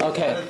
Okay, 0.00 0.46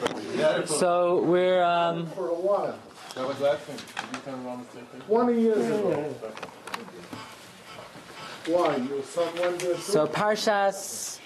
so 0.66 1.22
we're 1.22 1.62
um, 1.62 2.06
For 2.08 2.28
a 2.28 2.34
while, 2.34 2.78
That 3.14 3.26
was 3.26 3.40
last 3.40 3.60
thing. 3.62 3.76
Did 3.76 4.16
you 4.16 4.22
tell 4.22 4.36
me 4.36 4.44
wrong 4.44 4.58
mistake? 4.58 5.06
20 5.06 5.40
years 5.40 5.66
ago. 5.66 6.14
Why, 8.46 8.76
your 8.76 9.02
son 9.02 9.28
went 9.38 9.60
so 9.78 10.06
Parshas 10.06 11.20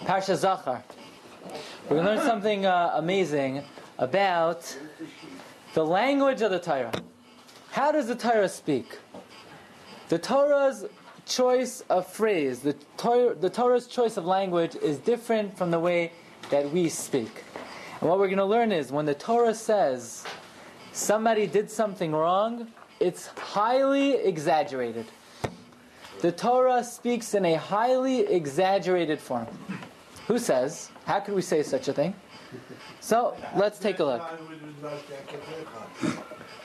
Parsha 0.00 0.34
Zachar. 0.34 0.82
We're 1.88 1.96
gonna 1.98 2.16
learn 2.16 2.26
something 2.26 2.66
uh, 2.66 2.92
amazing 2.94 3.62
about 3.98 4.76
the 5.74 5.84
language 5.84 6.42
of 6.42 6.50
the 6.50 6.58
Torah. 6.58 6.92
How 7.70 7.92
does 7.92 8.08
the 8.08 8.16
Torah 8.16 8.48
speak? 8.48 8.98
The 10.08 10.18
Torah's 10.18 10.86
choice 11.24 11.82
of 11.88 12.06
phrase, 12.08 12.60
the, 12.60 12.72
Torah, 12.96 13.34
the 13.34 13.50
Torah's 13.50 13.86
choice 13.86 14.16
of 14.16 14.24
language 14.24 14.74
is 14.76 14.98
different 14.98 15.56
from 15.56 15.70
the 15.70 15.78
way 15.78 16.12
that 16.50 16.70
we 16.70 16.88
speak. 16.88 17.44
And 18.00 18.08
what 18.08 18.18
we're 18.18 18.28
going 18.28 18.38
to 18.38 18.44
learn 18.44 18.72
is 18.72 18.92
when 18.92 19.06
the 19.06 19.14
Torah 19.14 19.54
says 19.54 20.24
somebody 20.92 21.46
did 21.46 21.70
something 21.70 22.12
wrong, 22.12 22.68
it's 23.00 23.26
highly 23.26 24.14
exaggerated. 24.14 25.06
The 26.20 26.32
Torah 26.32 26.82
speaks 26.82 27.34
in 27.34 27.44
a 27.44 27.54
highly 27.54 28.20
exaggerated 28.20 29.20
form. 29.20 29.46
Who 30.28 30.38
says? 30.38 30.90
How 31.04 31.20
could 31.20 31.34
we 31.34 31.42
say 31.42 31.62
such 31.62 31.88
a 31.88 31.92
thing? 31.92 32.14
So 33.00 33.36
let's 33.54 33.78
take 33.78 33.98
a 34.00 34.04
look. 34.04 34.22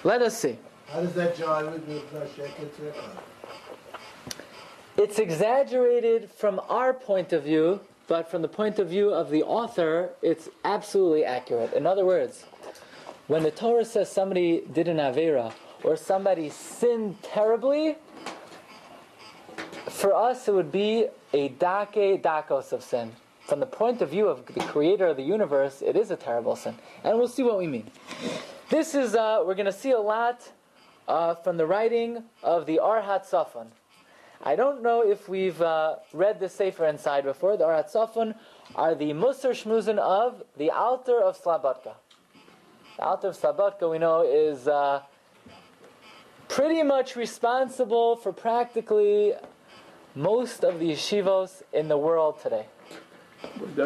Let 0.03 0.21
us 0.21 0.37
see. 0.37 0.57
How 0.87 1.01
does 1.01 1.13
that 1.13 1.35
jive 1.35 1.71
with 1.71 1.87
It's 4.97 5.19
exaggerated 5.19 6.29
from 6.31 6.59
our 6.69 6.93
point 6.93 7.33
of 7.33 7.43
view, 7.43 7.79
but 8.11 8.29
from 8.29 8.41
the 8.41 8.47
point 8.49 8.77
of 8.77 8.89
view 8.89 9.09
of 9.13 9.29
the 9.29 9.41
author, 9.41 10.09
it's 10.21 10.49
absolutely 10.65 11.23
accurate. 11.23 11.71
In 11.71 11.87
other 11.87 12.05
words, 12.05 12.43
when 13.27 13.41
the 13.41 13.51
Torah 13.51 13.85
says 13.85 14.11
somebody 14.11 14.63
did 14.73 14.89
an 14.89 14.97
Avera 14.97 15.53
or 15.81 15.95
somebody 15.95 16.49
sinned 16.49 17.23
terribly, 17.23 17.95
for 19.87 20.13
us 20.13 20.49
it 20.49 20.53
would 20.53 20.73
be 20.73 21.07
a 21.31 21.47
dake 21.47 22.21
dakos 22.21 22.73
of 22.73 22.83
sin. 22.83 23.13
From 23.47 23.61
the 23.61 23.65
point 23.65 24.01
of 24.01 24.09
view 24.09 24.27
of 24.27 24.45
the 24.45 24.59
creator 24.59 25.07
of 25.07 25.15
the 25.15 25.23
universe, 25.23 25.81
it 25.81 25.95
is 25.95 26.11
a 26.11 26.17
terrible 26.17 26.57
sin. 26.57 26.75
And 27.05 27.17
we'll 27.17 27.29
see 27.29 27.43
what 27.43 27.57
we 27.57 27.67
mean. 27.67 27.91
This 28.69 28.93
is, 28.93 29.15
uh, 29.15 29.41
we're 29.45 29.55
going 29.55 29.67
to 29.67 29.71
see 29.85 29.91
a 29.91 30.01
lot 30.01 30.51
uh, 31.07 31.35
from 31.35 31.55
the 31.55 31.65
writing 31.65 32.25
of 32.43 32.65
the 32.65 32.77
Ohr 32.79 33.01
HaTzafun. 33.01 33.67
I 34.43 34.55
don't 34.55 34.81
know 34.81 35.03
if 35.03 35.29
we've 35.29 35.61
uh, 35.61 35.97
read 36.13 36.39
the 36.39 36.49
Sefer 36.49 36.85
inside 36.87 37.25
before. 37.25 37.57
The 37.57 37.65
Ohr 37.65 37.83
HaTzafun 37.83 38.33
are 38.75 38.95
the 38.95 39.11
Musar 39.11 39.51
Shmuzin 39.51 39.99
of 39.99 40.41
the 40.57 40.71
Alter 40.71 41.21
of 41.21 41.39
Slabodka. 41.39 41.93
The 42.97 43.03
Alter 43.03 43.27
of 43.27 43.37
Slabodka, 43.37 43.89
we 43.89 43.99
know, 43.99 44.21
is 44.21 44.67
uh, 44.67 45.03
pretty 46.47 46.81
much 46.81 47.15
responsible 47.15 48.15
for 48.15 48.33
practically 48.33 49.33
most 50.15 50.63
of 50.63 50.79
the 50.79 50.91
yeshivos 50.91 51.61
in 51.71 51.87
the 51.87 51.97
world 51.97 52.41
today. 52.41 52.65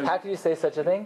How 0.05 0.17
can 0.17 0.31
you 0.31 0.37
say 0.37 0.55
such 0.55 0.77
a 0.77 0.83
thing? 0.83 1.05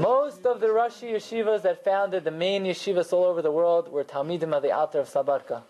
Most 0.00 0.46
of 0.46 0.60
the 0.60 0.66
Rashi 0.68 1.12
yeshivas 1.12 1.62
that 1.62 1.84
founded 1.84 2.24
the 2.24 2.30
main 2.30 2.64
yeshivas 2.64 3.12
all 3.12 3.24
over 3.24 3.42
the 3.42 3.52
world 3.52 3.90
were 3.92 4.04
Talmidim 4.04 4.54
of 4.54 4.62
the 4.62 4.72
Alter 4.72 5.00
of 5.00 5.08
Slabodka. 5.08 5.62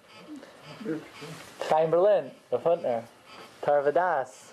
Chaim 1.69 1.91
Berlin, 1.91 2.31
Rav 2.50 2.62
Hutner, 2.62 3.05
Tarvadas. 3.62 4.53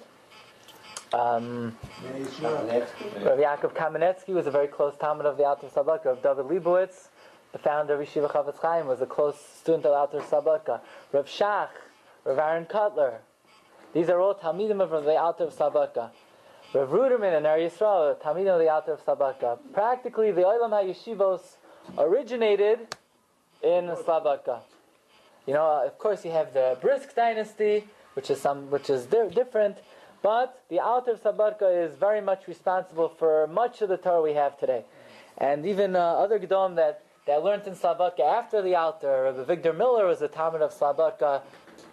Um, 1.13 1.77
Rav 2.03 3.37
Yaakov 3.39 3.73
Kamenetsky 3.73 4.33
was 4.33 4.45
a 4.45 4.51
very 4.51 4.67
close 4.67 4.93
Talmud 4.97 5.25
of 5.25 5.37
the 5.37 5.45
Alter 5.45 5.67
Slabodka. 5.67 6.05
Rav 6.05 6.21
David 6.21 6.45
Leibowitz, 6.47 7.07
the 7.53 7.57
founder 7.57 7.93
of 7.93 8.05
Yeshiva 8.05 8.29
Chafetz 8.29 8.59
Chaim, 8.59 8.87
was 8.87 9.01
a 9.01 9.05
close 9.05 9.39
student 9.39 9.85
of 9.85 9.93
Alter 9.93 10.19
Slabodka. 10.19 10.81
Rav 11.13 11.25
Shach, 11.27 11.69
Rav 12.25 12.37
Aaron 12.37 12.65
Kotler. 12.65 13.19
These 13.93 14.09
are 14.09 14.19
all 14.19 14.35
Talmidim 14.35 14.81
of 14.81 15.05
the 15.05 15.15
Alter 15.15 15.45
of 15.45 15.53
Slabodka. 15.53 16.09
Rav 16.73 16.89
Ruderman 16.89 17.37
and 17.37 17.47
Ar 17.47 17.57
Yisrael, 17.57 18.19
Talmidim 18.21 18.53
of 18.53 18.59
the 18.59 18.69
Alter 18.69 18.93
of 18.93 19.05
Slabodka. 19.05 19.59
Practically, 19.71 20.31
the 20.31 20.41
Olam 20.41 20.71
HaYeshivos 20.71 21.55
originated 21.97 22.79
in 23.63 23.85
Slabodka. 23.85 24.59
You 25.47 25.53
know, 25.53 25.83
of 25.85 25.97
course, 25.97 26.25
you 26.25 26.31
have 26.31 26.53
the 26.53 26.77
Brisk 26.81 27.15
dynasty, 27.15 27.85
which 28.15 28.29
is 28.29 28.39
some, 28.41 28.69
which 28.69 28.89
is 28.89 29.05
di- 29.05 29.29
different, 29.29 29.77
but 30.21 30.61
the 30.69 30.79
Alter 30.81 31.11
of 31.11 31.23
Slabodka 31.23 31.85
is 31.85 31.95
very 31.95 32.19
much 32.19 32.47
responsible 32.47 33.07
for 33.07 33.47
much 33.47 33.81
of 33.81 33.87
the 33.87 33.95
Torah 33.97 34.21
we 34.21 34.33
have 34.33 34.59
today, 34.59 34.83
and 35.37 35.65
even 35.65 35.95
uh, 35.95 35.99
other 35.99 36.37
Gedom 36.37 36.75
that 36.75 37.01
that 37.27 37.43
learned 37.43 37.65
in 37.67 37.75
Slabodka 37.75 38.21
after 38.21 38.61
the 38.61 38.75
Alter. 38.75 39.23
Rabbi 39.23 39.43
Avigdor 39.43 39.77
Miller 39.77 40.05
was 40.05 40.21
a 40.21 40.27
Talmud 40.27 40.61
of 40.61 40.73
Slabodka, 40.73 41.41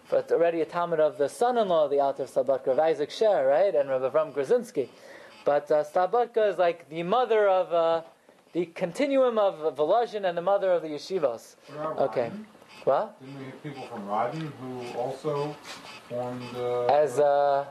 but 0.09 0.31
already 0.31 0.61
a 0.61 0.65
Talmud 0.65 0.99
of 0.99 1.17
the 1.17 1.29
son-in-law 1.29 1.85
of 1.85 1.91
the 1.91 1.99
Alter 1.99 2.23
of 2.23 2.29
Slabodka, 2.31 2.67
of 2.67 2.79
Isaac 2.79 3.09
Sher, 3.11 3.47
right, 3.47 3.73
and 3.73 3.89
Rabbi 3.89 4.09
Avram 4.09 4.33
Grodzinski. 4.33 4.89
But 5.45 5.69
uh, 5.71 5.83
Slabodka 5.83 6.51
is 6.51 6.57
like 6.57 6.89
the 6.89 7.03
mother 7.03 7.47
of 7.47 7.73
uh, 7.73 8.01
the 8.53 8.65
continuum 8.67 9.37
of 9.37 9.75
Volozhin 9.75 10.27
and 10.27 10.37
the 10.37 10.41
mother 10.41 10.71
of 10.71 10.81
the 10.81 10.89
yeshivos. 10.89 11.55
Okay. 11.97 12.31
What? 12.85 13.19
Didn't 13.19 13.39
we 13.39 13.45
have 13.45 13.63
people 13.63 13.83
from 13.87 14.07
Radin 14.07 14.51
who 14.61 14.97
also 14.97 15.55
formed 16.07 16.43
uh, 16.55 16.85
As 16.85 17.19
uh, 17.19 17.65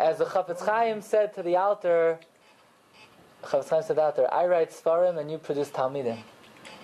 as 0.00 0.18
the 0.18 0.24
Chafetz 0.24 0.64
Chaim 0.64 1.02
said 1.02 1.34
to 1.34 1.42
the 1.42 1.56
altar, 1.56 2.18
Chafetz 3.42 3.68
Chaim 3.68 3.82
said 3.82 3.88
to 3.88 3.94
the 3.94 4.02
Alter, 4.02 4.26
I 4.32 4.46
write 4.46 4.70
Svarim 4.70 5.18
and 5.18 5.30
you 5.30 5.36
produce 5.36 5.68
Talmidim. 5.68 6.18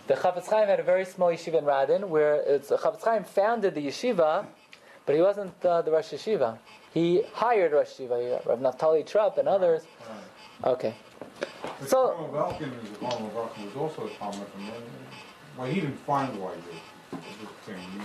The 0.09 0.15
Chafetz 0.15 0.47
Chaim 0.49 0.69
had 0.69 0.79
a 0.79 0.83
very 0.83 1.07
small 1.07 1.31
yeshiva 1.31 1.55
in 1.59 1.65
Radin, 1.65 2.09
where 2.09 2.35
it's, 2.35 2.69
Chafetz 2.69 3.03
Chaim 3.03 3.25
founded 3.25 3.75
the 3.75 3.87
yeshiva, 3.87 4.45
but 5.07 5.15
he 5.15 5.23
wasn't 5.23 5.55
uh, 5.65 5.81
the 5.81 5.91
Rosh 5.91 6.13
Yeshiva. 6.13 6.59
He 6.93 7.23
hired 7.33 7.73
Rosh 7.73 7.93
Yeshiva, 7.99 8.45
Rav 8.45 8.59
Naftali 8.59 9.07
Trupp 9.07 9.39
and 9.39 9.49
others. 9.49 9.85
Okay. 10.65 10.95
But 11.79 11.89
So- 11.89 12.11
Shmuel 12.11 12.59
Velkin 12.59 12.85
is 12.85 13.01
was 13.01 13.77
also 13.77 14.07
a 14.07 14.11
Talmud. 14.11 14.47
Well, 15.57 15.67
he 15.67 15.81
didn't 15.81 15.97
find 16.01 16.39
why 16.39 16.55
he 16.57 16.61
did. 16.73 16.81
I'm 17.13 17.21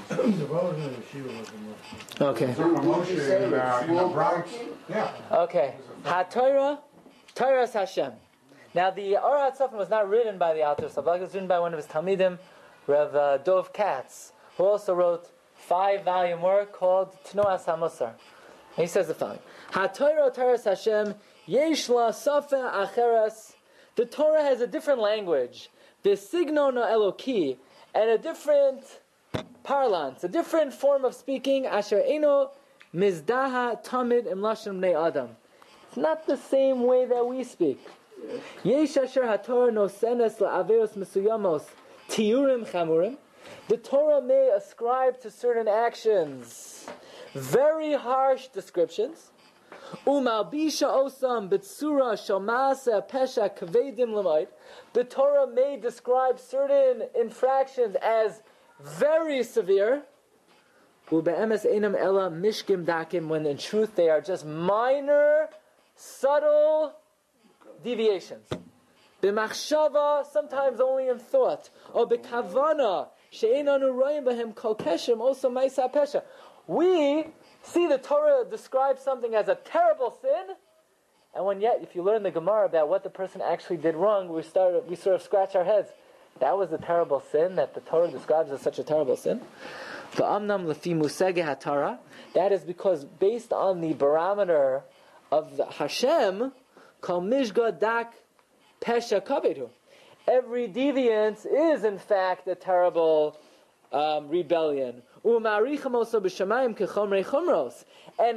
just 0.07 0.39
The 0.39 0.45
Rosen 0.45 0.95
was 0.95 1.47
the 1.47 1.57
most. 1.57 2.21
Okay. 2.21 2.53
From 2.53 2.75
Moshe 2.77 3.47
about 3.47 3.87
in 3.87 3.95
the 3.95 4.07
Bronx. 4.07 4.51
Yeah. 4.89 5.11
Okay. 5.31 5.75
HaTorah, 6.03 6.79
Torah's 7.33 7.73
Hashem. 7.73 8.13
Now, 8.73 8.91
the 8.91 9.17
Ohr 9.17 9.51
HaTzafun 9.51 9.73
was 9.73 9.89
not 9.89 10.09
written 10.09 10.37
by 10.37 10.53
the 10.53 10.63
Alter 10.63 10.87
Sabak, 10.87 11.17
it 11.17 11.21
was 11.21 11.33
written 11.33 11.47
by 11.47 11.59
one 11.59 11.73
of 11.73 11.77
his 11.77 11.87
Talmidim, 11.87 12.37
Rev 12.87 13.15
uh, 13.15 13.37
Dov 13.37 13.71
Katz, 13.73 14.33
who 14.57 14.65
also 14.65 14.93
wrote 14.93 15.29
five 15.55 16.03
volume 16.03 16.41
work 16.41 16.73
called 16.73 17.15
Tnoas 17.23 17.65
HaMusar. 17.65 18.13
He 18.75 18.87
says 18.87 19.07
the 19.07 19.13
following 19.13 19.39
HaTorah, 19.71 20.33
Torah's 20.33 20.65
Hashem, 20.65 21.15
Yesh 21.45 21.89
la 21.89 22.11
Safa 22.11 22.71
Acheres. 22.73 23.53
The 23.95 24.05
Torah 24.05 24.43
has 24.43 24.59
a 24.59 24.67
different 24.67 24.99
language, 24.99 25.69
the 26.03 26.17
Signon 26.17 26.75
Eloki, 26.75 27.57
and 27.95 28.09
a 28.09 28.17
different 28.17 28.83
parlance, 29.63 30.23
a 30.23 30.27
different 30.27 30.73
form 30.73 31.05
of 31.05 31.15
speaking, 31.15 31.65
Asher 31.65 32.03
Eno 32.05 32.51
Mizdaha 32.93 33.83
Tamid 33.83 34.27
Im 34.27 34.79
ne 34.79 34.93
Adam. 34.93 35.29
It's 35.87 35.97
not 35.97 36.27
the 36.27 36.37
same 36.37 36.83
way 36.83 37.05
that 37.05 37.25
we 37.25 37.43
speak. 37.43 37.79
Yesh 38.63 38.97
asher 38.97 39.23
haTorah 39.23 39.71
nosenes 39.71 40.37
la'averos 40.37 40.97
mesuyamos 40.97 41.63
tiurim 42.09 42.69
chamurim. 42.69 43.17
The 43.69 43.77
Torah 43.77 44.21
may 44.21 44.51
ascribe 44.55 45.19
to 45.21 45.31
certain 45.31 45.67
actions 45.67 46.87
very 47.35 47.93
harsh 47.93 48.47
descriptions. 48.47 49.31
Umalbisha 50.05 50.87
osam 50.87 51.49
bitsura 51.49 52.13
shalmasa 52.13 53.07
pesha 53.07 53.55
kavedim 53.55 54.09
lemait. 54.09 54.47
The 54.93 55.03
Torah 55.03 55.47
may 55.47 55.77
describe 55.77 56.39
certain 56.39 57.03
infractions 57.19 57.95
as 58.01 58.41
very 58.81 59.43
severe. 59.43 60.03
Ube'emes 61.09 61.65
enam 61.65 61.95
ela 61.95 62.29
mishkim 62.31 62.83
dakim, 62.85 63.27
when 63.27 63.45
in 63.45 63.57
truth 63.57 63.95
they 63.95 64.09
are 64.09 64.21
just 64.21 64.45
minor, 64.45 65.49
subtle 65.95 66.93
deviations. 67.83 68.49
B'machshava, 69.21 70.25
sometimes 70.25 70.79
only 70.81 71.07
in 71.07 71.19
thought. 71.19 71.69
Or 71.93 72.07
b'kavana, 72.07 73.09
she'enanu 73.29 73.93
royim 73.93 74.25
b'hem 74.25 74.55
kol 74.55 74.75
keshem, 74.75 75.19
also 75.19 75.49
ma'isa 75.49 75.91
pesha. 75.93 76.23
We 76.67 77.27
see 77.65 77.87
the 77.87 77.97
Torah 77.97 78.45
describes 78.49 79.01
something 79.01 79.35
as 79.35 79.47
a 79.47 79.55
terrible 79.55 80.17
sin, 80.21 80.55
and 81.35 81.45
when 81.45 81.59
yet, 81.59 81.79
if 81.81 81.95
you 81.95 82.01
learn 82.01 82.23
the 82.23 82.31
Gemara 82.31 82.65
about 82.65 82.87
what 82.87 83.03
the 83.03 83.09
person 83.09 83.41
actually 83.41 83.77
did 83.77 83.95
wrong, 83.95 84.29
we 84.29 84.41
start, 84.41 84.87
we 84.87 84.95
sort 84.95 85.15
of 85.15 85.21
scratch 85.21 85.55
our 85.55 85.65
heads. 85.65 85.89
That 86.39 86.57
was 86.57 86.71
a 86.71 86.77
terrible 86.77 87.21
sin 87.31 87.55
that 87.55 87.73
the 87.73 87.81
Torah 87.81 88.09
describes 88.09 88.51
as 88.51 88.61
such 88.61 88.79
a 88.79 88.83
terrible 88.83 89.17
sin. 89.17 89.41
Hatara. 90.13 91.97
That 92.33 92.51
is 92.51 92.61
because 92.61 93.03
based 93.03 93.51
on 93.51 93.81
the 93.81 93.93
barometer 93.93 94.83
of 95.31 95.57
the 95.57 95.65
Hashem. 95.65 96.53
Every 100.27 100.67
deviance 100.67 101.45
is, 101.45 101.83
in 101.83 101.99
fact, 101.99 102.47
a 102.47 102.55
terrible 102.55 103.37
um, 103.91 104.29
rebellion. 104.29 105.03
And 105.25 105.45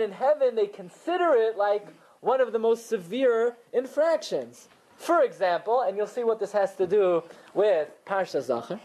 in 0.01 0.13
heaven, 0.13 0.55
they 0.55 0.67
consider 0.67 1.35
it 1.35 1.59
like 1.59 1.87
one 2.21 2.41
of 2.41 2.53
the 2.53 2.59
most 2.59 2.89
severe 2.89 3.59
infractions. 3.75 4.69
For 4.97 5.23
example, 5.23 5.83
and 5.83 5.99
you'll 5.99 6.07
see 6.07 6.25
what 6.25 6.41
this 6.41 6.53
has 6.53 6.75
to 6.77 6.87
do 6.87 7.23
with 7.53 7.91
Parsha 8.07 8.41
Zachar. 8.41 8.81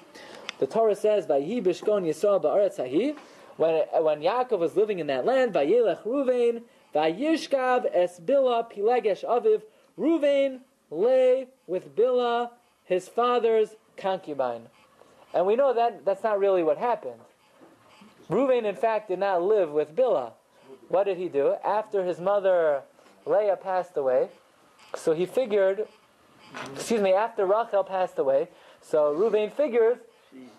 The 0.60 0.68
Torah 0.68 0.96
says, 0.96 1.28
"Vayhi 1.28 1.64
Yisrael 1.64 2.44
ba'aretz 2.44 2.78
hahi." 2.78 3.16
When 3.58 3.86
when 4.04 4.22
Yaakov 4.22 4.60
was 4.60 4.76
living 4.76 5.00
in 5.00 5.08
that 5.08 5.26
land, 5.26 5.54
Vayelech 5.54 6.04
Ruvain, 6.04 6.64
Vayishkav 6.94 7.90
es 7.94 8.20
Bila 8.20 8.72
Pilegesh 8.72 9.24
Aviv. 9.24 9.64
Ruvain 9.98 10.60
lay 10.92 11.48
with 11.68 11.96
Bila, 11.96 12.52
his 12.84 13.08
father's 13.08 13.78
concubine, 13.98 14.68
and 15.34 15.46
we 15.46 15.56
know 15.56 15.74
that 15.74 16.06
that's 16.06 16.24
not 16.24 16.38
really 16.38 16.64
what 16.64 16.78
happened. 16.78 17.22
Ruvain, 18.30 18.66
in 18.66 18.76
fact, 18.76 19.10
did 19.10 19.20
not 19.20 19.42
live 19.44 19.72
with 19.72 19.96
Bilah. 19.96 20.34
What 20.90 21.06
did 21.06 21.18
he 21.18 21.30
do 21.30 21.56
after 21.64 22.04
his 22.04 22.20
mother 22.20 22.82
Leah 23.26 23.58
passed 23.58 23.98
away? 23.98 24.30
So 24.96 25.14
he 25.14 25.26
figured, 25.26 25.88
excuse 26.74 27.02
me, 27.02 27.14
after 27.14 27.46
Rachel 27.46 27.84
passed 27.84 28.20
away. 28.20 28.50
So 28.82 29.14
Ruvain 29.16 29.52
figures 29.52 29.98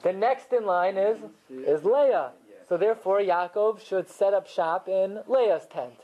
the 0.03 0.13
next 0.13 0.53
in 0.53 0.65
line 0.67 0.97
is 0.97 1.19
is 1.51 1.85
Leah. 1.85 2.33
So 2.69 2.77
therefore, 2.77 3.21
Yaakov 3.21 3.81
should 3.87 4.09
set 4.09 4.33
up 4.33 4.47
shop 4.47 4.89
in 4.89 5.21
Leah's 5.29 5.67
tent. 5.67 6.01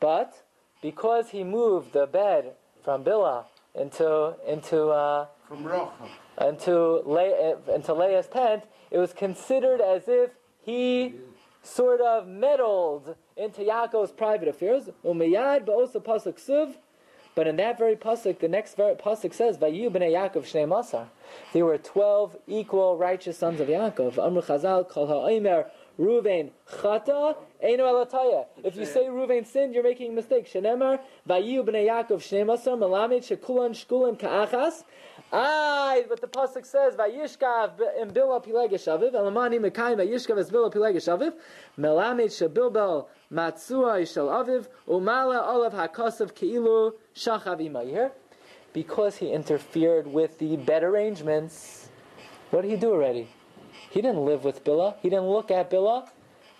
But 0.00 0.42
because 0.82 1.30
he 1.30 1.44
moved 1.44 1.92
the 1.92 2.06
bed 2.06 2.54
from 2.82 3.04
Bilah 3.04 3.44
into 3.74 4.34
into 4.46 4.88
uh, 4.88 5.26
From 5.48 5.64
Rachel. 5.64 5.92
into, 6.40 7.02
Le- 7.06 7.56
into 7.74 7.94
Leah's 7.94 8.26
tent, 8.26 8.64
it 8.90 8.98
was 8.98 9.12
considered 9.12 9.80
as 9.80 10.04
if 10.08 10.30
he 10.64 11.14
sort 11.62 12.00
of 12.00 12.26
meddled 12.26 13.16
into 13.36 13.62
Yaakov's 13.62 14.12
private 14.12 14.48
affairs. 14.48 14.88
Umiyad 15.04 15.64
ba'osa 15.64 16.02
pasuk 16.02 16.34
suv. 16.34 16.74
But 17.34 17.48
in 17.48 17.56
that 17.56 17.78
very 17.78 17.96
pasuk, 17.96 18.38
the 18.38 18.48
next 18.48 18.76
very 18.76 18.94
pasuk 18.94 19.34
says, 19.34 19.58
"Vayu 19.58 19.90
b'nei 19.90 20.12
Yaakov 20.12 20.44
shnei 20.44 20.68
masar." 20.68 21.06
There 21.52 21.64
were 21.64 21.78
twelve 21.78 22.36
equal 22.46 22.96
righteous 22.96 23.38
sons 23.38 23.60
of 23.60 23.68
Yaakov. 23.68 24.18
Amr 24.18 24.42
Chazal 24.42 24.88
kol 24.88 25.06
ha'omer 25.08 25.70
Ruvain 25.98 26.50
chata 26.68 27.36
eino 27.62 27.84
elataya. 27.84 28.46
If 28.64 28.76
you 28.76 28.84
say 28.84 29.04
Ruvain 29.04 29.46
sinned, 29.46 29.74
you're 29.74 29.84
making 29.84 30.12
a 30.12 30.14
mistake. 30.14 30.46
Shenemar 30.50 30.98
vayu 31.28 31.64
b'nei 31.64 31.86
Yaakov 31.86 32.18
shnei 32.18 32.44
masar 32.44 32.76
melamed 32.76 33.22
shekulan 33.22 33.70
shkulan 33.70 34.18
ka'achas. 34.18 34.82
Aye, 35.32 36.04
but 36.08 36.20
the 36.20 36.26
pasuk 36.26 36.66
says 36.66 36.94
vayishkav 36.94 37.80
in 38.00 38.10
bila 38.10 38.44
pilegesh 38.44 38.88
aviv 38.88 39.12
elamani 39.12 39.60
mekayim 39.60 39.98
vayishkav 39.98 40.38
es 40.38 40.50
bila 40.50 40.72
pilegesh 40.72 41.08
aviv 41.16 41.32
melamed 41.78 42.30
shebilbel 42.30 43.06
matzua 43.32 44.04
shel 44.12 44.26
aviv 44.26 44.66
umala 44.88 45.46
olav 45.46 45.72
hakasav 45.74 46.32
keilu 46.32 46.92
shachav 47.14 47.60
ima. 47.60 47.84
You 47.84 47.90
hear? 47.90 48.12
Because 48.72 49.16
he 49.18 49.30
interfered 49.30 50.08
with 50.08 50.38
the 50.40 50.56
bed 50.56 50.82
arrangements. 50.82 51.88
What 52.50 52.62
did 52.62 52.72
he 52.72 52.76
do 52.76 52.90
already? 52.90 53.28
He 53.94 54.02
didn't 54.02 54.24
live 54.24 54.42
with 54.42 54.64
Billah. 54.64 54.96
He 55.02 55.08
didn't 55.08 55.28
look 55.28 55.52
at 55.52 55.70
Billah. 55.70 56.10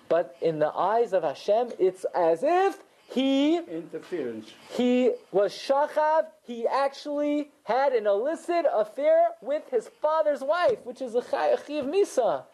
But 0.08 0.36
in 0.40 0.60
the 0.60 0.72
eyes 0.72 1.12
of 1.12 1.24
Hashem, 1.24 1.72
it's 1.80 2.06
as 2.14 2.44
if 2.44 2.78
he 3.10 3.56
Interference. 3.56 4.52
he 4.70 5.10
was 5.32 5.52
shachav. 5.52 6.26
He 6.46 6.64
actually 6.64 7.50
had 7.64 7.92
an 7.92 8.06
illicit 8.06 8.66
affair 8.72 9.30
with 9.40 9.68
his 9.68 9.88
father's 10.00 10.42
wife, 10.42 10.78
which 10.84 11.02
is 11.02 11.16
a 11.16 11.22
chayachiv 11.22 11.86
misa. 11.86 12.44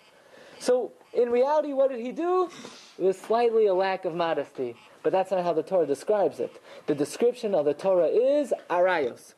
So 0.59 0.93
in 1.13 1.29
reality, 1.29 1.75
what 1.75 1.91
did 1.91 2.01
he 2.01 2.13
do? 2.13 2.49
It 2.99 3.05
was 3.05 3.19
slightly 3.19 3.67
a 3.67 3.75
lack 3.75 4.07
of 4.07 4.15
modesty, 4.15 4.77
but 5.03 5.13
that's 5.13 5.31
not 5.31 5.45
how 5.45 5.53
the 5.53 5.63
Torah 5.63 5.87
describes 5.87 6.41
it. 6.41 6.59
The 6.87 6.95
description 6.95 7.55
of 7.55 7.67
the 7.67 7.75
Torah 7.75 8.07
is 8.07 8.55
arayos. 8.71 9.35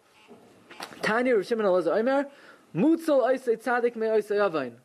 Tanya 1.02 1.34
Rishim 1.34 1.58
and 1.58 1.62
Elazar 1.62 1.98
Omer, 1.98 2.26
mutzel 2.72 3.22
oisei 3.22 3.60
tzadik 3.60 3.96
me 3.96 4.06
oisei 4.06 4.44
avain. 4.44 4.76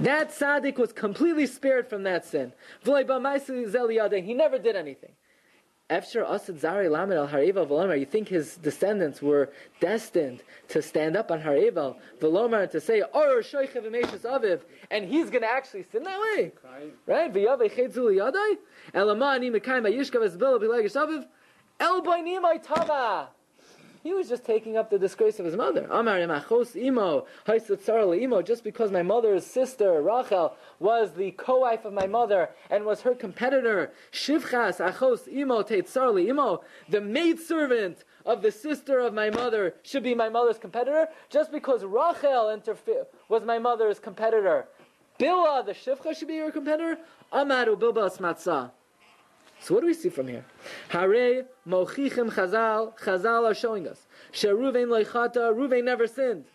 That 0.00 0.30
tzaddik 0.30 0.78
was 0.78 0.92
completely 0.92 1.46
spared 1.46 1.88
from 1.88 2.04
that 2.04 2.24
sin. 2.24 2.52
He 2.84 4.34
never 4.34 4.58
did 4.58 4.76
anything. 4.76 5.12
Asad 5.90 6.56
Zari 6.56 6.86
al 6.86 7.96
you 7.96 8.06
think 8.06 8.28
his 8.28 8.56
descendants 8.56 9.20
were 9.20 9.50
destined 9.80 10.42
to 10.68 10.80
stand 10.80 11.16
up 11.16 11.30
on 11.30 11.42
Hareval 11.42 11.96
Velomer 12.20 12.62
and 12.62 12.70
to 12.70 12.80
say, 12.80 13.02
and 14.90 15.04
he's 15.04 15.30
going 15.30 15.42
to 15.42 15.50
actually 15.50 15.84
sin 15.90 16.04
that 16.04 16.20
way? 16.20 16.52
Right? 17.06 17.34
Elamani 17.34 19.50
mekayim 19.50 19.82
Aviv, 20.96 21.26
el. 21.80 23.34
He 24.02 24.14
was 24.14 24.30
just 24.30 24.46
taking 24.46 24.78
up 24.78 24.88
the 24.88 24.98
disgrace 24.98 25.38
of 25.38 25.44
his 25.44 25.56
mother. 25.56 25.86
Amar 25.90 26.18
imachos 26.18 26.74
imo, 26.74 27.26
imo, 27.46 28.42
just 28.42 28.64
because 28.64 28.90
my 28.90 29.02
mother's 29.02 29.44
sister, 29.44 30.00
Rachel, 30.00 30.54
was 30.78 31.12
the 31.12 31.32
co-wife 31.32 31.84
of 31.84 31.92
my 31.92 32.06
mother 32.06 32.48
and 32.70 32.86
was 32.86 33.02
her 33.02 33.14
competitor, 33.14 33.92
shivchas 34.10 34.80
achos 34.80 35.28
imo 35.30 35.62
teitzar 35.62 36.26
imo, 36.26 36.62
the 36.88 37.00
maidservant 37.02 38.04
of 38.24 38.40
the 38.40 38.50
sister 38.50 39.00
of 39.00 39.12
my 39.12 39.28
mother 39.28 39.74
should 39.82 40.02
be 40.02 40.14
my 40.14 40.30
mother's 40.30 40.58
competitor, 40.58 41.08
just 41.28 41.52
because 41.52 41.84
Rachel 41.84 42.46
interfe- 42.46 43.06
was 43.28 43.44
my 43.44 43.58
mother's 43.58 43.98
competitor. 43.98 44.66
Bilah, 45.18 45.66
the 45.66 45.74
shivcha, 45.74 46.16
should 46.16 46.28
be 46.28 46.36
your 46.36 46.50
competitor? 46.50 46.98
Amaru 47.30 47.76
bilba 47.76 48.10
smatzah. 48.10 48.70
So 49.62 49.74
what 49.74 49.82
do 49.82 49.86
we 49.86 49.94
see 49.94 50.08
from 50.08 50.28
here? 50.28 50.44
Hare 50.88 51.44
mochichim 51.68 52.30
chazal. 52.32 52.98
Chazal 52.98 53.50
are 53.50 53.54
showing 53.54 53.86
us. 53.86 54.06
Sheruvein 54.32 54.86
loichata. 54.86 55.54
Ruvein 55.54 55.84
never 55.84 56.06
sinned. 56.06 56.46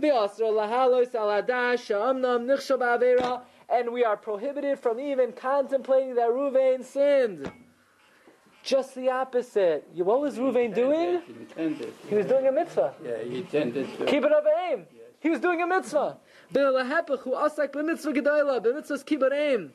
V'asra 0.00 0.50
lahalos 0.50 1.10
aladash 1.12 1.84
sha'amnam 1.84 2.46
nichshav 2.46 2.78
avera. 2.80 3.42
And 3.68 3.92
we 3.92 4.02
are 4.04 4.16
prohibited 4.16 4.78
from 4.78 4.98
even 4.98 5.32
contemplating 5.32 6.14
that 6.14 6.28
Ruvain 6.28 6.82
sinned. 6.84 7.50
Just 8.62 8.94
the 8.94 9.10
opposite. 9.10 9.86
What 9.94 10.20
was 10.22 10.36
Ruvain 10.38 10.74
doing? 10.74 11.20
He 11.26 11.32
intended. 11.34 11.92
He 12.08 12.14
was 12.14 12.26
doing 12.26 12.46
a 12.46 12.52
mitzvah. 12.52 12.94
Yeah, 13.04 13.18
he 13.22 13.38
intended 13.38 13.98
to. 13.98 14.06
Keep 14.06 14.24
it 14.24 14.32
over 14.32 14.48
aim. 14.70 14.86
He 15.20 15.28
was 15.28 15.40
doing 15.40 15.60
a 15.60 15.66
mitzvah. 15.66 16.16
B'lahepach 16.52 17.20
hu 17.20 17.32
asak 17.32 17.72
b'mitzvah 17.72 18.14
gedoyla. 18.14 18.64
B'mitzvah's 18.64 19.02
keep 19.02 19.22
it 19.22 19.32
aim. 19.34 19.74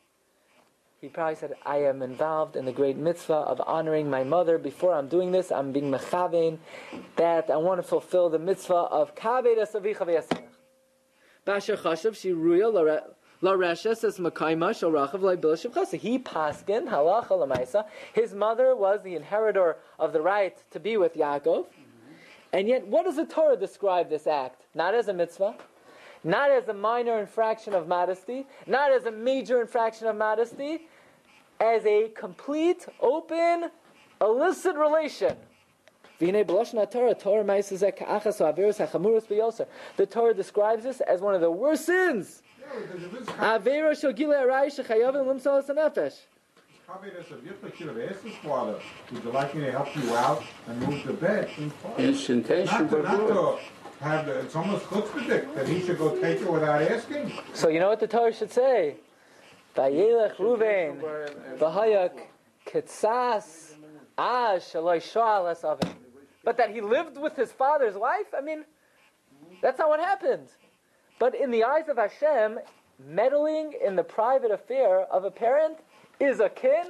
He 1.01 1.09
probably 1.09 1.33
said, 1.33 1.55
I 1.65 1.77
am 1.77 2.03
involved 2.03 2.55
in 2.55 2.65
the 2.65 2.71
great 2.71 2.95
mitzvah 2.95 3.33
of 3.33 3.59
honoring 3.65 4.07
my 4.07 4.23
mother. 4.23 4.59
Before 4.59 4.93
I'm 4.93 5.07
doing 5.07 5.31
this, 5.31 5.51
I'm 5.51 5.71
being 5.71 5.89
mechavein, 5.89 6.59
that 7.15 7.49
I 7.49 7.57
want 7.57 7.81
to 7.81 7.83
fulfill 7.87 8.29
the 8.29 8.37
mitzvah 8.37 8.75
of 8.75 9.15
kaved 9.15 9.57
asavicha 9.57 10.05
v'yasmech. 10.05 10.43
Basher 11.43 11.75
chashav 11.75 12.11
shiruya 12.11 13.01
laresha 13.41 13.97
says 13.97 14.19
makaima 14.19 14.77
shal 14.77 14.91
rachav 14.91 15.21
laibil 15.21 15.57
shivchasa. 15.57 15.97
He 15.97 16.19
paskin 16.19 16.87
halacha 16.87 17.29
lamaisa. 17.29 17.85
His 18.13 18.35
mother 18.35 18.75
was 18.75 19.01
the 19.03 19.15
inheritor 19.15 19.77
of 19.97 20.13
the 20.13 20.21
right 20.21 20.55
to 20.69 20.79
be 20.79 20.97
with 20.97 21.15
Yaakov. 21.15 21.65
And 22.53 22.67
yet, 22.67 22.85
what 22.85 23.05
does 23.05 23.15
the 23.15 23.25
Torah 23.25 23.57
describe 23.57 24.11
this 24.11 24.27
act? 24.27 24.67
Not 24.75 24.93
as 24.93 25.07
a 25.07 25.13
mitzvah, 25.13 25.55
not 26.23 26.51
as 26.51 26.67
a 26.67 26.73
minor 26.73 27.19
infraction 27.19 27.73
of 27.73 27.87
modesty, 27.87 28.45
not 28.67 28.91
as 28.91 29.05
a 29.05 29.11
major 29.11 29.61
infraction 29.61 30.07
of 30.07 30.15
modesty, 30.15 30.87
as 31.59 31.85
a 31.85 32.09
complete, 32.09 32.85
open, 32.99 33.69
illicit 34.19 34.75
relation. 34.75 35.35
The 36.19 36.31
Torah 40.09 40.33
describes 40.33 40.83
this 40.83 41.01
as 41.01 41.21
one 41.21 41.33
of 41.33 41.41
the 41.41 41.51
worst 41.51 41.85
sins. 41.85 42.43
Yeah, 42.59 42.67
it's 42.83 43.29
Avera 43.31 43.91
shogile 43.91 44.35
arai 44.39 44.67
shechayavim 44.67 45.25
limsalas 45.25 45.67
hanefesh. 45.67 46.19
Kabbalah 46.87 47.23
Savitla 47.23 47.75
should 47.75 47.87
have 47.87 47.99
asked 47.99 48.23
his 48.23 48.33
would 48.43 49.23
you 49.23 49.31
like 49.31 49.55
me 49.55 49.61
to 49.65 49.71
help 49.71 49.95
you 49.95 50.13
out 50.15 50.43
and 50.67 50.79
move 50.81 51.05
the 51.05 51.13
bed? 51.13 51.49
His 51.97 52.29
intention 52.29 52.91
Not 52.91 53.03
not 53.03 53.59
it's 54.03 54.55
almost 54.55 54.85
chutzpahdik 54.85 55.53
that 55.55 55.67
he 55.67 55.81
should 55.81 55.97
go 55.97 56.19
take 56.19 56.41
it 56.41 56.51
without 56.51 56.81
asking. 56.81 57.31
So 57.53 57.69
you 57.69 57.79
know 57.79 57.89
what 57.89 57.99
the 57.99 58.07
Torah 58.07 58.33
should 58.33 58.51
say? 58.51 58.95
Vayelech 59.75 60.35
Ruvain, 60.37 60.99
v'hayak 61.57 62.19
kitsas 62.65 63.73
ash 64.17 64.71
shoal 64.71 65.43
esavim. 65.45 65.93
But 66.43 66.57
that 66.57 66.71
he 66.71 66.81
lived 66.81 67.17
with 67.17 67.35
his 67.35 67.51
father's 67.51 67.95
wife? 67.95 68.33
I 68.35 68.41
mean, 68.41 68.65
that's 69.61 69.77
not 69.77 69.89
what 69.89 69.99
happened. 69.99 70.47
But 71.19 71.35
in 71.35 71.51
the 71.51 71.63
eyes 71.63 71.87
of 71.87 71.97
Hashem, 71.97 72.59
meddling 72.99 73.73
in 73.85 73.95
the 73.95 74.03
private 74.03 74.51
affair 74.51 75.01
of 75.01 75.23
a 75.23 75.31
parent 75.31 75.77
is 76.19 76.39
akin 76.39 76.85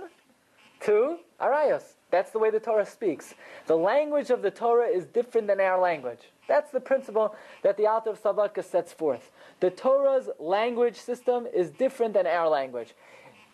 to 0.82 1.18
arayos. 1.42 1.84
That's 2.12 2.32
the 2.32 2.40
way 2.40 2.52
the 2.52 2.60
Torah 2.60 2.86
speaks. 2.86 3.34
The 3.68 3.78
language 3.78 4.30
of 4.30 4.42
the 4.42 4.52
Torah 4.52 4.88
is 4.88 5.06
different 5.06 5.48
than 5.48 5.60
our 5.60 5.80
language. 5.80 6.20
That's 6.48 6.70
the 6.70 6.82
principle 6.82 7.36
that 7.64 7.78
the 7.78 7.88
Alter 7.88 8.12
of 8.12 8.22
Slabodka 8.22 8.64
sets 8.64 8.92
forth. 8.92 9.32
The 9.62 9.72
Torah's 9.72 10.30
language 10.38 10.98
system 10.98 11.48
is 11.54 11.70
different 11.70 12.14
than 12.14 12.28
our 12.28 12.50
language. 12.50 12.94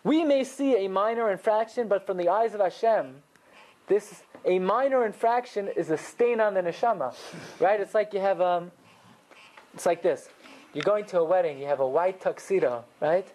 We 0.02 0.24
may 0.24 0.42
see 0.42 0.84
a 0.84 0.88
minor 0.88 1.30
infraction, 1.30 1.86
but 1.86 2.04
from 2.04 2.16
the 2.16 2.28
eyes 2.28 2.54
of 2.54 2.60
Hashem, 2.60 3.22
this 3.86 4.22
a 4.44 4.58
minor 4.58 5.04
infraction 5.04 5.68
is 5.68 5.90
a 5.90 5.98
stain 5.98 6.40
on 6.40 6.54
the 6.54 6.60
neshama, 6.60 7.14
right? 7.60 7.80
It's 7.80 7.94
like 7.94 8.12
you 8.12 8.20
have 8.20 8.40
um, 8.40 8.70
it's 9.74 9.86
like 9.86 10.02
this. 10.02 10.28
You're 10.74 10.84
going 10.84 11.06
to 11.06 11.20
a 11.20 11.24
wedding, 11.24 11.58
you 11.58 11.66
have 11.66 11.80
a 11.80 11.88
white 11.88 12.20
tuxedo, 12.20 12.84
right? 13.00 13.26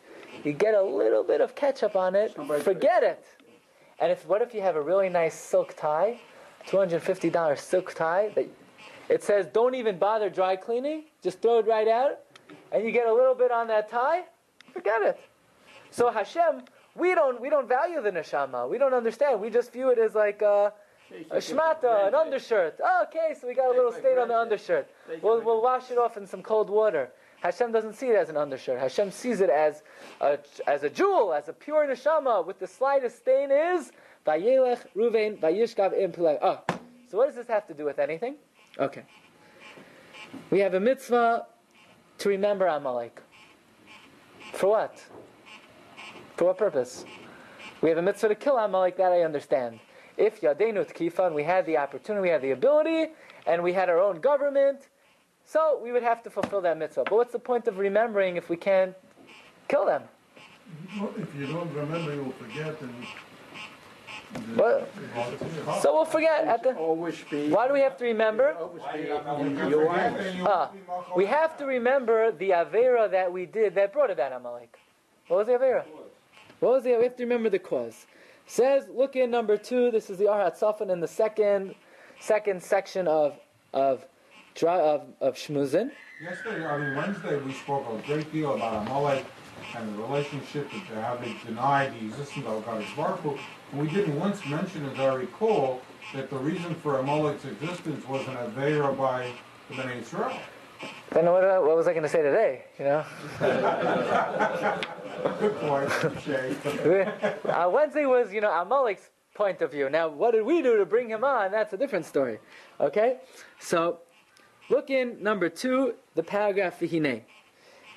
You 0.44 0.54
get 0.54 0.74
a 0.74 0.82
little 0.82 1.24
bit 1.24 1.42
of 1.42 1.56
ketchup 1.56 1.96
on 1.96 2.16
it, 2.16 2.36
forget 2.64 3.04
it. 3.04 3.26
And 4.04 4.12
if 4.12 4.28
what 4.28 4.42
if 4.42 4.54
you 4.54 4.60
have 4.60 4.76
a 4.76 4.82
really 4.82 5.08
nice 5.08 5.34
silk 5.34 5.78
tie, 5.78 6.20
$250 6.68 7.58
silk 7.58 7.94
tie 7.94 8.34
that 8.36 8.50
it 9.08 9.24
says 9.24 9.48
don't 9.54 9.76
even 9.76 9.98
bother 9.98 10.30
dry 10.30 10.58
cleaning, 10.58 11.06
just 11.22 11.42
throw 11.42 11.60
it 11.60 11.68
right 11.68 11.88
out, 11.88 12.20
and 12.74 12.84
you 12.84 12.92
get 12.92 13.08
a 13.08 13.14
little 13.14 13.34
bit 13.34 13.50
on 13.50 13.66
that 13.68 13.90
tie, 13.90 14.24
forget 14.74 15.02
it. 15.04 15.22
So 15.90 16.12
Hashem, 16.12 16.64
we 16.96 17.16
don't 17.16 17.40
we 17.40 17.50
don't 17.50 17.66
value 17.66 18.02
the 18.02 18.12
neshama. 18.12 18.70
We 18.70 18.78
don't 18.78 18.94
understand. 18.94 19.40
We 19.40 19.50
just 19.50 19.72
view 19.72 19.90
it 19.90 19.98
as 19.98 20.16
like 20.16 20.42
a, 20.42 20.74
a 21.32 21.38
shmata, 21.38 22.10
an 22.10 22.14
undershirt. 22.14 22.82
Oh, 22.84 23.06
okay, 23.08 23.34
so 23.40 23.48
we 23.48 23.54
got 23.54 23.74
a 23.74 23.76
little 23.78 23.94
stain 23.94 24.18
on 24.18 24.28
the 24.28 24.38
undershirt. 24.38 24.86
We'll, 25.22 25.40
we'll 25.40 25.62
wash 25.62 25.92
it 25.92 25.98
off 25.98 26.18
in 26.18 26.28
some 26.28 26.44
cold 26.44 26.70
water. 26.70 27.10
Hashem 27.44 27.74
doesn't 27.74 27.96
see 27.96 28.08
it 28.08 28.16
as 28.16 28.30
an 28.30 28.38
undershirt. 28.38 28.80
Hashem 28.80 29.12
sees 29.12 29.42
it 29.42 29.50
as 29.50 29.84
a, 30.22 30.40
as 30.66 30.84
a 30.84 30.90
jewel, 30.90 31.34
as 31.34 31.50
a 31.50 31.54
pure 31.54 31.86
neshama, 31.86 32.48
with 32.48 32.58
the 32.58 32.68
slightest 32.68 33.18
stain 33.18 33.52
is 33.52 33.92
Ruvain 34.26 35.38
Vayishkav 35.42 36.40
Oh, 36.42 36.62
so 37.12 37.18
what 37.18 37.26
does 37.26 37.36
this 37.36 37.48
have 37.48 37.68
to 37.68 37.74
do 37.74 37.84
with 37.84 38.00
anything? 38.00 38.36
Okay. 38.80 39.04
We 40.52 40.60
have 40.60 40.74
a 40.74 40.80
mitzvah 40.80 41.48
to 42.20 42.30
remember 42.30 42.66
Amalek. 42.66 43.22
For 44.54 44.70
what? 44.70 45.04
For 46.38 46.46
what 46.46 46.58
purpose? 46.58 47.04
We 47.82 47.90
have 47.90 47.98
a 47.98 48.02
mitzvah 48.02 48.30
to 48.30 48.36
kill 48.36 48.58
Amalek, 48.58 48.96
that 48.96 49.12
I 49.12 49.24
understand. 49.24 49.82
If 50.16 50.40
Yadenu 50.40 50.90
Tkifan, 50.90 51.34
we 51.34 51.44
had 51.44 51.66
the 51.66 51.76
opportunity, 51.76 52.22
we 52.22 52.30
had 52.30 52.42
the 52.42 52.52
ability, 52.52 53.08
and 53.46 53.62
we 53.62 53.74
had 53.74 53.90
our 53.90 54.00
own 54.00 54.22
government, 54.22 54.88
so 55.46 55.80
we 55.84 55.92
would 55.92 56.04
have 56.04 56.24
to 56.24 56.30
fulfill 56.30 56.62
that 56.62 56.78
mitzvah. 56.78 57.04
But 57.06 57.16
what's 57.16 57.34
the 57.34 57.40
point 57.40 57.68
of 57.68 57.78
remembering 57.78 58.38
if 58.38 58.50
we 58.50 58.58
can't 58.58 58.96
kill 59.68 59.86
them? 59.86 60.04
Well, 61.00 61.14
If 61.18 61.36
you 61.36 61.48
don't 61.48 61.72
remember, 61.74 62.14
you'll 62.14 62.32
forget 62.32 62.80
and. 62.82 63.06
What? 64.56 64.92
So 65.82 65.94
we'll 65.94 66.06
forget 66.06 66.48
at 66.48 66.64
the. 66.64 66.76
Always 66.76 67.24
be. 67.30 67.50
Why 67.50 67.68
do 67.68 67.74
we 67.74 67.82
have 67.82 67.98
to 67.98 68.06
remember? 68.06 68.54
Always 68.54 68.82
be 68.94 69.02
you 69.02 69.08
got 69.08 69.26
no 69.26 69.38
in 69.46 69.70
your 69.70 69.90
eyes. 69.90 70.36
Ah, 70.44 70.70
won't 70.72 70.74
be 70.74 70.80
Malcolm 70.88 71.14
we 71.16 71.26
have 71.28 71.58
to 71.58 71.66
remember 71.66 72.32
the 72.32 72.50
avera 72.50 73.10
that 73.12 73.32
we 73.32 73.46
did 73.46 73.76
that 73.76 73.94
brought 73.94 74.10
about 74.10 74.32
Amalek. 74.32 74.80
What 75.28 75.38
was 75.38 75.48
the 75.48 75.54
avera? 75.54 75.84
What 76.60 76.72
was 76.72 76.84
the? 76.84 76.96
We 76.98 77.04
have 77.04 77.16
to 77.18 77.24
remember 77.24 77.50
the 77.50 77.60
cause. 77.60 78.08
Says, 78.46 78.86
look 78.94 79.16
in 79.16 79.32
number 79.32 79.56
two. 79.56 79.92
This 79.92 80.10
is 80.10 80.18
the 80.18 80.28
Ohr 80.28 80.50
HaTzafun 80.52 80.90
in 80.92 81.00
the 81.00 81.08
second, 81.08 81.76
second 82.20 82.62
section 82.62 83.08
of 83.08 83.38
of 83.74 84.06
of, 84.62 85.08
of 85.20 85.36
Shmuzin. 85.36 85.92
Yesterday, 86.22 86.66
I 86.66 86.78
mean 86.78 86.96
Wednesday, 86.96 87.38
we 87.40 87.54
spoke 87.54 87.86
a 87.90 88.08
great 88.08 88.32
deal 88.32 88.54
about 88.54 88.86
Amalek 88.88 89.26
and 89.76 89.94
the 89.94 90.02
relationship 90.04 90.70
that 90.72 90.84
they 90.90 91.02
how 91.02 91.16
they 91.16 91.36
denied 91.46 91.94
the 91.94 92.06
existence 92.06 92.46
of 92.46 92.66
God's 92.66 92.86
Baruch 92.96 93.40
And 93.72 93.82
we 93.82 93.88
didn't 93.90 94.20
once 94.20 94.46
mention, 94.46 94.86
as 94.86 95.00
I 95.00 95.16
recall, 95.16 95.82
that 96.14 96.30
the 96.30 96.38
reason 96.38 96.76
for 96.76 97.00
Amalek's 97.00 97.46
existence 97.46 98.08
was 98.08 98.28
an 98.28 98.36
Aveira 98.36 98.96
by 98.98 99.32
the 99.70 99.76
Bnei 99.76 100.02
Israel. 100.02 100.38
Then 101.12 101.26
what, 101.26 101.44
uh, 101.44 101.60
what 101.62 101.76
was 101.78 101.88
I 101.88 101.94
going 101.94 102.04
to 102.04 102.10
say 102.10 102.22
today? 102.22 102.66
You 102.78 102.86
know, 102.86 103.06
Good 105.40 105.56
point, 105.60 105.90
Shay. 106.24 106.56
uh, 107.50 107.70
Wednesday 107.70 108.06
was 108.06 108.34
you 108.34 108.42
know 108.42 108.52
Amalek's 108.52 109.10
point 109.34 109.62
of 109.62 109.72
view. 109.72 109.90
Now, 109.90 110.08
what 110.10 110.32
did 110.32 110.44
we 110.44 110.62
do 110.62 110.78
to 110.78 110.86
bring 110.86 111.10
him 111.10 111.24
on? 111.24 111.52
That's 111.52 111.74
a 111.74 111.78
different 111.78 112.06
story. 112.06 112.40
Okay, 112.80 113.18
so 113.60 114.00
look 114.70 114.90
in 114.90 115.22
number 115.22 115.50
two, 115.50 115.96
the 116.16 116.24
paragraph 116.24 116.80
v'hinei. 116.80 117.22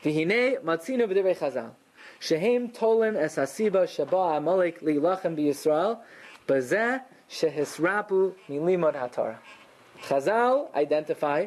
V'hinei 0.03 0.63
matzino 0.63 1.07
b'divrei 1.11 1.37
Chazal. 1.37 1.71
Shehem 2.19 2.71
tolim 2.71 3.17
es 3.17 3.37
hasiba 3.37 3.85
shaba 3.85 4.39
Amalek 4.39 4.81
li'lachem 4.81 5.37
b'Yisrael 5.37 6.01
b'zeh 6.47 7.03
shehisrapu 7.31 8.35
milimod 8.49 8.95
haTorah. 8.95 9.39
Chazal 10.03 10.75
identify 10.75 11.47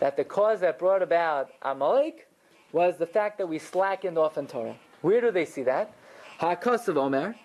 that 0.00 0.16
the 0.16 0.24
cause 0.24 0.60
that 0.60 0.78
brought 0.78 1.02
about 1.02 1.50
Amalek 1.62 2.28
was 2.72 2.96
the 2.98 3.06
fact 3.06 3.38
that 3.38 3.46
we 3.46 3.58
slackened 3.58 4.18
off 4.18 4.38
in 4.38 4.46
Torah. 4.46 4.76
Where 5.02 5.20
do 5.20 5.30
they 5.30 5.44
see 5.44 5.62
that? 5.64 5.94
Ha'akasav 6.38 6.96
Omer, 6.96 7.36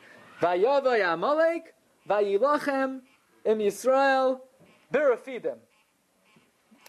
Vayavay 0.41 1.13
Amalek, 1.13 1.73
Vayilachem, 2.09 3.01
Im 3.45 3.59
Yisrael, 3.59 4.39
Birafidim. 4.93 5.57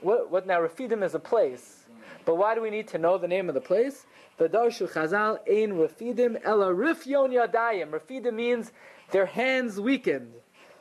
What, 0.01 0.31
what 0.31 0.47
now, 0.47 0.61
Rafidim 0.61 1.03
is 1.03 1.15
a 1.15 1.19
place. 1.19 1.85
But 2.25 2.37
why 2.37 2.55
do 2.55 2.61
we 2.61 2.71
need 2.71 2.89
to 2.89 2.99
know 2.99 3.19
the 3.19 3.29
name 3.29 3.49
of 3.49 3.55
the 3.55 3.61
place? 3.61 4.07
The 4.37 4.49
Darshu 4.49 4.89
Chazal, 4.91 5.39
Ein 5.49 5.73
Rafidim, 5.73 6.41
Ela 6.45 6.73
Rifyon 6.73 7.33
Yadayim. 7.33 7.91
Rafidim 7.91 8.35
means 8.35 8.73
their 9.11 9.27
hands 9.27 9.81
weakened. 9.81 10.33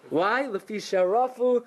Why? 0.10 0.44
Lefi 0.44 0.78
Sharafu, 0.78 1.64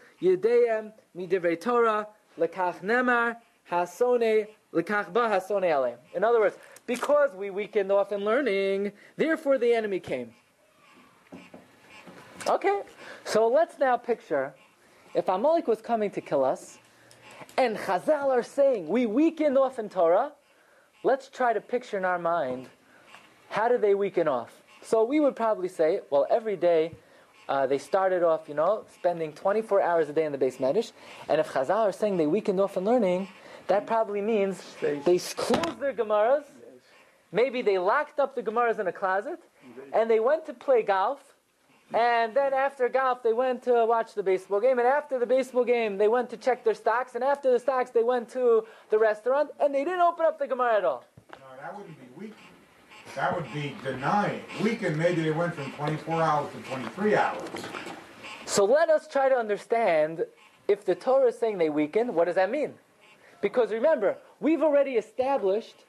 Midivrei 1.16 1.60
Torah, 1.60 2.06
Lekach 2.38 2.82
Nemar, 2.82 3.36
Hasone, 3.70 4.46
Lekach 4.72 5.12
Ba 5.12 5.20
Hasone 5.20 5.64
Aleim. 5.64 5.96
In 6.14 6.24
other 6.24 6.40
words, 6.40 6.56
because 6.86 7.34
we 7.34 7.50
weakened 7.50 7.90
off 7.90 8.12
in 8.12 8.24
learning, 8.24 8.92
therefore 9.16 9.58
the 9.58 9.72
enemy 9.72 10.00
came. 10.00 10.32
Okay, 12.46 12.82
so 13.24 13.48
let's 13.48 13.78
now 13.78 13.96
picture 13.96 14.54
if 15.14 15.28
Amalek 15.28 15.66
was 15.66 15.80
coming 15.80 16.10
to 16.12 16.20
kill 16.20 16.44
us, 16.44 16.78
and 17.56 17.76
Chazal 17.76 18.28
are 18.28 18.42
saying 18.42 18.88
we 18.88 19.06
weakened 19.06 19.58
off 19.58 19.78
in 19.78 19.88
Torah, 19.88 20.32
let's 21.02 21.28
try 21.28 21.52
to 21.52 21.60
picture 21.60 21.98
in 21.98 22.04
our 22.04 22.18
mind 22.18 22.68
how 23.48 23.68
do 23.68 23.78
they 23.78 23.94
weaken 23.94 24.28
off. 24.28 24.52
So 24.82 25.04
we 25.04 25.20
would 25.20 25.36
probably 25.36 25.68
say, 25.68 26.00
well, 26.10 26.26
every 26.30 26.56
day 26.56 26.94
uh, 27.48 27.66
they 27.66 27.78
started 27.78 28.22
off, 28.22 28.48
you 28.48 28.54
know, 28.54 28.84
spending 28.94 29.32
24 29.32 29.82
hours 29.82 30.08
a 30.08 30.12
day 30.12 30.24
in 30.24 30.32
the 30.32 30.38
base 30.38 30.58
medish, 30.58 30.92
and 31.28 31.40
if 31.40 31.52
Chazal 31.52 31.88
are 31.88 31.92
saying 31.92 32.16
they 32.16 32.26
weakened 32.26 32.60
off 32.60 32.76
in 32.76 32.84
learning, 32.84 33.28
that 33.66 33.86
probably 33.86 34.20
means 34.20 34.62
they 34.80 35.18
closed 35.18 35.80
their 35.80 35.92
Gemaras, 35.92 36.44
maybe 37.32 37.62
they 37.62 37.78
locked 37.78 38.20
up 38.20 38.34
the 38.34 38.42
Gemaras 38.42 38.78
in 38.78 38.86
a 38.86 38.92
closet, 38.92 39.40
and 39.92 40.08
they 40.08 40.20
went 40.20 40.46
to 40.46 40.54
play 40.54 40.82
golf, 40.82 41.29
and 41.92 42.34
then 42.34 42.54
after 42.54 42.88
golf, 42.88 43.22
they 43.22 43.32
went 43.32 43.62
to 43.64 43.84
watch 43.84 44.14
the 44.14 44.22
baseball 44.22 44.60
game. 44.60 44.78
And 44.78 44.86
after 44.86 45.18
the 45.18 45.26
baseball 45.26 45.64
game, 45.64 45.98
they 45.98 46.08
went 46.08 46.30
to 46.30 46.36
check 46.36 46.64
their 46.64 46.74
stocks. 46.74 47.14
And 47.16 47.24
after 47.24 47.50
the 47.50 47.58
stocks, 47.58 47.90
they 47.90 48.04
went 48.04 48.28
to 48.30 48.64
the 48.90 48.98
restaurant. 48.98 49.50
And 49.58 49.74
they 49.74 49.84
didn't 49.84 50.00
open 50.00 50.24
up 50.24 50.38
the 50.38 50.46
Gemara 50.46 50.76
at 50.76 50.84
all. 50.84 51.04
No, 51.32 51.38
that 51.60 51.76
wouldn't 51.76 51.98
be 51.98 52.20
weak. 52.26 52.34
That 53.16 53.34
would 53.34 53.52
be 53.52 53.74
denying. 53.82 54.42
Weakened, 54.62 54.96
maybe 54.96 55.22
they 55.22 55.32
went 55.32 55.54
from 55.54 55.72
24 55.72 56.22
hours 56.22 56.52
to 56.52 56.58
23 56.70 57.16
hours. 57.16 57.48
So 58.44 58.64
let 58.64 58.88
us 58.88 59.08
try 59.08 59.28
to 59.28 59.34
understand 59.34 60.24
if 60.68 60.84
the 60.84 60.94
Torah 60.94 61.28
is 61.28 61.38
saying 61.38 61.58
they 61.58 61.70
weaken, 61.70 62.14
what 62.14 62.26
does 62.26 62.36
that 62.36 62.50
mean? 62.50 62.74
Because 63.40 63.72
remember, 63.72 64.16
we've 64.38 64.62
already 64.62 64.92
established 64.92 65.84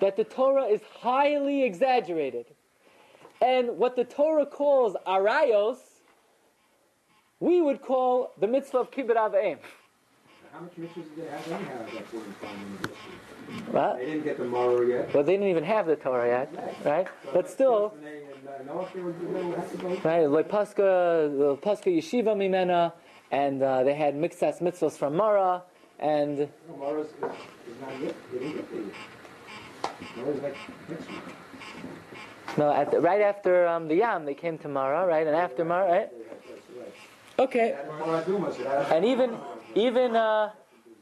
that 0.00 0.16
the 0.16 0.24
Torah 0.24 0.64
is 0.64 0.80
highly 1.00 1.62
exaggerated. 1.62 2.46
And 3.40 3.78
what 3.78 3.96
the 3.96 4.04
Torah 4.04 4.46
calls 4.46 4.96
arayos, 5.06 5.78
we 7.40 7.62
would 7.62 7.80
call 7.80 8.32
the 8.38 8.46
mitzvah 8.46 8.78
of 8.78 8.90
kibbut 8.90 9.16
avim. 9.16 9.58
How 10.52 10.60
much 10.60 10.72
mitzvahs 10.72 10.94
did 10.94 11.16
they 11.16 11.30
have 11.30 11.46
anyhow 11.48 11.80
at 11.80 11.92
that 11.92 12.10
point 12.10 12.26
in 12.26 12.34
time 12.46 12.56
in 12.60 12.82
the 12.82 12.88
history? 12.88 13.72
Right? 13.72 13.98
They 13.98 14.06
didn't 14.06 14.24
get 14.24 14.38
the 14.38 14.44
Morrow 14.44 14.82
yet. 14.82 15.14
Well, 15.14 15.22
they 15.24 15.32
didn't 15.32 15.48
even 15.48 15.64
have 15.64 15.86
the 15.86 15.96
Torah 15.96 16.28
yet, 16.28 16.76
right? 16.84 17.08
But 17.32 17.48
still, 17.48 17.94
they 18.02 18.24
had, 18.24 18.68
uh, 18.68 18.84
they 18.92 19.00
were, 19.00 19.12
they 19.12 19.42
would 19.42 19.56
have 19.56 19.70
to 19.70 19.76
go. 19.78 19.96
right? 20.04 20.26
Like 20.26 20.48
Pascha, 20.48 20.82
Yeshiva 20.82 22.34
Mimena, 22.36 22.92
and 23.30 23.62
uh, 23.62 23.84
they 23.84 23.94
had 23.94 24.14
mixas 24.16 24.60
mitzvahs 24.60 24.98
from 24.98 25.16
Mara, 25.16 25.62
and 25.98 26.48
Tomorrow's 26.66 27.06
is, 27.06 27.12
is 27.12 27.80
not 27.80 28.00
yet, 28.00 28.10
it 28.10 28.38
didn't 28.38 28.56
get 28.56 28.70
there 28.70 28.80
yet. 28.82 28.94
Tomorrow's 28.94 28.98
like 29.00 29.82
next 29.82 29.82
week. 29.82 29.89
No, 32.58 32.72
at 32.72 32.90
the, 32.90 33.00
right 33.00 33.20
after 33.20 33.66
um, 33.66 33.88
the 33.88 33.96
Yam, 33.96 34.24
they 34.24 34.34
came 34.34 34.58
to 34.58 34.68
Mara, 34.68 35.06
right? 35.06 35.26
And 35.26 35.36
after 35.36 35.64
Mara, 35.64 35.90
right? 35.90 36.08
Okay. 37.38 37.76
Torah 37.98 38.22
Duma, 38.26 38.52
so 38.52 38.62
that- 38.64 38.92
And 38.92 39.04
even 39.04 39.36
even 39.74 40.16
uh, 40.16 40.50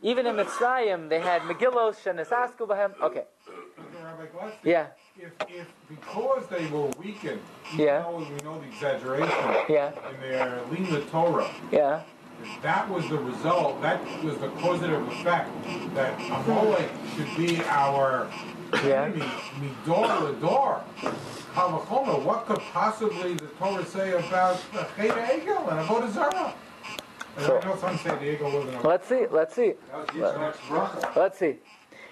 even 0.03 0.27
in 0.27 0.37
Mitzrayim, 0.37 1.09
they 1.09 1.21
had 1.21 1.43
Megillos 1.43 1.97
Shenesasku 2.03 2.69
Bahem. 2.69 2.93
Okay. 3.01 3.25
Yeah. 4.63 4.89
If, 5.19 5.33
if 5.49 5.67
because 5.89 6.47
they 6.47 6.67
were 6.67 6.87
weakened, 7.03 7.41
Yeah. 7.77 8.03
though 8.03 8.19
we 8.19 8.37
know 8.45 8.61
the 8.61 8.67
exaggeration 8.69 9.35
Yeah. 9.69 9.91
in 10.15 10.21
their 10.21 10.61
Lima 10.71 11.01
Torah, 11.11 11.51
Yeah. 11.73 12.03
that 12.63 12.89
was 12.89 13.09
the 13.09 13.19
result, 13.19 13.83
that 13.83 14.01
was 14.23 14.39
the 14.39 14.49
causative 14.63 15.05
effect 15.09 15.51
that 15.97 16.15
Amalek 16.21 16.89
should 17.17 17.37
be 17.37 17.61
our 17.65 18.29
Yeah. 18.73 19.05
enemy, 19.05 19.21
Midor 19.61 20.41
Lador. 20.41 20.83
Kavachomer, 21.55 22.23
what 22.23 22.47
could 22.47 22.61
possibly 22.73 23.35
the 23.35 23.47
Torah 23.59 23.85
say 23.85 24.13
about 24.13 24.57
uh, 24.75 24.85
the 24.97 25.09
Cheda 25.09 25.27
Egel 25.27 25.71
and 25.71 25.89
Avodah 25.89 26.13
Zarah? 26.13 26.55
So- 27.39 27.59
I 27.59 27.65
know 27.65 27.77
some 27.77 27.97
say 27.99 28.11
the 28.11 28.37
Egel 28.37 28.85
Let's 28.85 29.09
see. 29.09 29.27
Let's 29.31 29.55
see. 29.55 29.73
That 29.91 29.99
was 29.99 30.09
Yitzchak's 30.09 30.59
bracha. 30.59 31.17
Let's 31.17 31.39
see. 31.39 31.57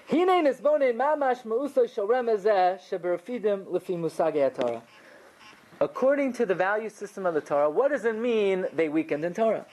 Hine 0.09 0.45
nisbonin 0.45 0.95
mamash 0.95 1.45
mauso 1.45 1.85
shel 1.85 2.07
remezeh 2.07 2.79
sheberafidim 2.89 3.65
lefi 3.65 3.97
musagei 3.97 4.53
Torah. 4.53 4.81
According 5.79 6.33
to 6.33 6.45
the 6.45 6.55
value 6.55 6.89
system 6.89 7.25
of 7.25 7.33
the 7.33 7.41
Torah, 7.41 7.69
what 7.69 7.91
does 7.91 8.05
it 8.05 8.17
mean 8.17 8.65
they 8.73 8.89
weakened 8.89 9.23
in 9.23 9.33
Torah? 9.33 9.65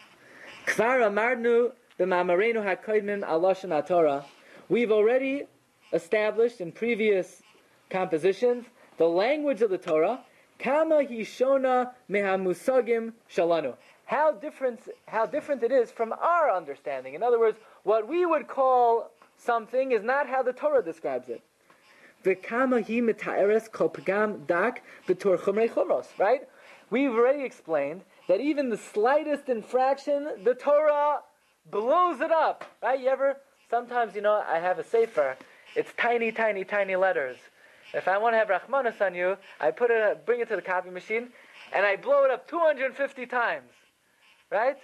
Kvar 0.66 1.00
amarnu 1.00 1.72
b'mamarenu 1.98 2.62
hakoidmim 2.64 3.24
aloshan 3.24 3.86
Torah. 3.86 4.24
We've 4.68 4.90
already 4.90 5.44
established 5.94 6.60
in 6.60 6.72
previous 6.72 7.42
compositions 7.88 8.66
the 8.98 9.08
language 9.08 9.62
of 9.62 9.70
the 9.70 9.78
Torah. 9.78 10.20
Kama 10.58 10.96
hishona 11.04 11.92
mehamusagim 12.10 13.12
shalanu. 13.32 13.74
How 14.06 14.32
different, 14.32 14.80
how 15.06 15.24
different 15.24 15.62
it 15.62 15.72
is 15.72 15.90
from 15.90 16.12
our 16.12 16.54
understanding. 16.54 17.14
In 17.14 17.22
other 17.22 17.40
words, 17.40 17.58
what 17.84 18.06
we 18.06 18.26
would 18.26 18.48
call 18.48 19.10
something 19.38 19.92
is 19.92 20.02
not 20.02 20.28
how 20.28 20.42
the 20.42 20.52
Torah 20.52 20.84
describes 20.84 21.28
it. 21.28 21.40
Right? 26.18 26.48
We've 26.90 27.10
already 27.10 27.44
explained 27.44 28.02
that 28.28 28.40
even 28.40 28.68
the 28.70 28.76
slightest 28.76 29.48
infraction, 29.48 30.28
the 30.44 30.54
Torah 30.54 31.20
blows 31.70 32.20
it 32.20 32.30
up, 32.30 32.64
right? 32.82 33.00
You 33.00 33.08
ever, 33.08 33.36
sometimes, 33.70 34.14
you 34.14 34.22
know, 34.22 34.42
I 34.46 34.58
have 34.58 34.78
a 34.78 34.84
sefer, 34.84 35.36
it's 35.74 35.92
tiny, 35.96 36.32
tiny, 36.32 36.64
tiny 36.64 36.96
letters. 36.96 37.36
If 37.92 38.08
I 38.08 38.18
want 38.18 38.34
to 38.34 38.38
have 38.38 38.48
Rahmanas 38.48 39.00
on 39.00 39.14
you, 39.14 39.36
I 39.60 39.70
put 39.70 39.90
it, 39.90 40.26
bring 40.26 40.40
it 40.40 40.48
to 40.48 40.56
the 40.56 40.62
copy 40.62 40.90
machine, 40.90 41.28
and 41.72 41.86
I 41.86 41.96
blow 41.96 42.24
it 42.24 42.30
up 42.30 42.48
250 42.48 43.26
times, 43.26 43.70
right? 44.50 44.76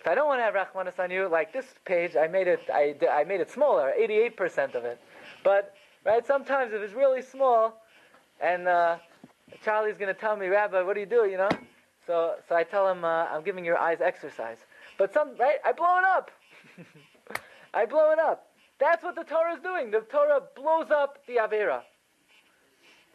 If 0.00 0.06
I 0.06 0.14
don't 0.14 0.26
want 0.26 0.40
to 0.40 0.44
have 0.44 0.54
Rahmanas 0.54 0.98
on 0.98 1.10
you, 1.10 1.28
like 1.28 1.52
this 1.52 1.66
page, 1.84 2.16
I 2.16 2.26
made 2.26 2.48
it, 2.48 2.60
I, 2.72 2.94
I 3.10 3.24
made 3.24 3.40
it 3.40 3.50
smaller, 3.50 3.92
88% 4.00 4.74
of 4.74 4.84
it. 4.84 4.98
But, 5.44 5.74
right, 6.06 6.26
sometimes 6.26 6.72
if 6.72 6.80
it's 6.80 6.94
really 6.94 7.20
small, 7.20 7.82
and 8.40 8.66
uh, 8.66 8.96
Charlie's 9.62 9.98
going 9.98 10.12
to 10.12 10.18
tell 10.18 10.36
me, 10.36 10.46
Rabbi, 10.46 10.80
what 10.82 10.94
do 10.94 11.00
you 11.00 11.06
do, 11.06 11.26
you 11.26 11.36
know? 11.36 11.50
So, 12.06 12.36
so 12.48 12.54
I 12.56 12.64
tell 12.64 12.88
him, 12.88 13.04
uh, 13.04 13.26
I'm 13.26 13.42
giving 13.42 13.64
your 13.64 13.78
eyes 13.78 13.98
exercise. 14.00 14.56
But 14.96 15.12
some, 15.12 15.36
right, 15.38 15.58
I 15.64 15.72
blow 15.72 15.98
it 15.98 16.04
up. 16.04 16.30
I 17.74 17.84
blow 17.84 18.10
it 18.12 18.18
up. 18.18 18.49
That's 18.80 19.04
what 19.04 19.14
the 19.14 19.24
Torah 19.24 19.54
is 19.54 19.62
doing. 19.62 19.90
The 19.90 20.00
Torah 20.00 20.40
blows 20.56 20.90
up 20.90 21.18
the 21.26 21.36
Avera. 21.36 21.82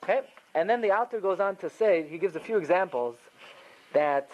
Okay? 0.04 0.22
And 0.54 0.70
then 0.70 0.82
the 0.82 0.92
author 0.92 1.20
goes 1.20 1.40
on 1.40 1.56
to 1.58 1.70
say, 1.70 2.08
he 2.08 2.20
gives 2.20 2.36
a 2.36 2.40
few 2.40 2.58
examples 2.58 3.16
that 3.94 4.30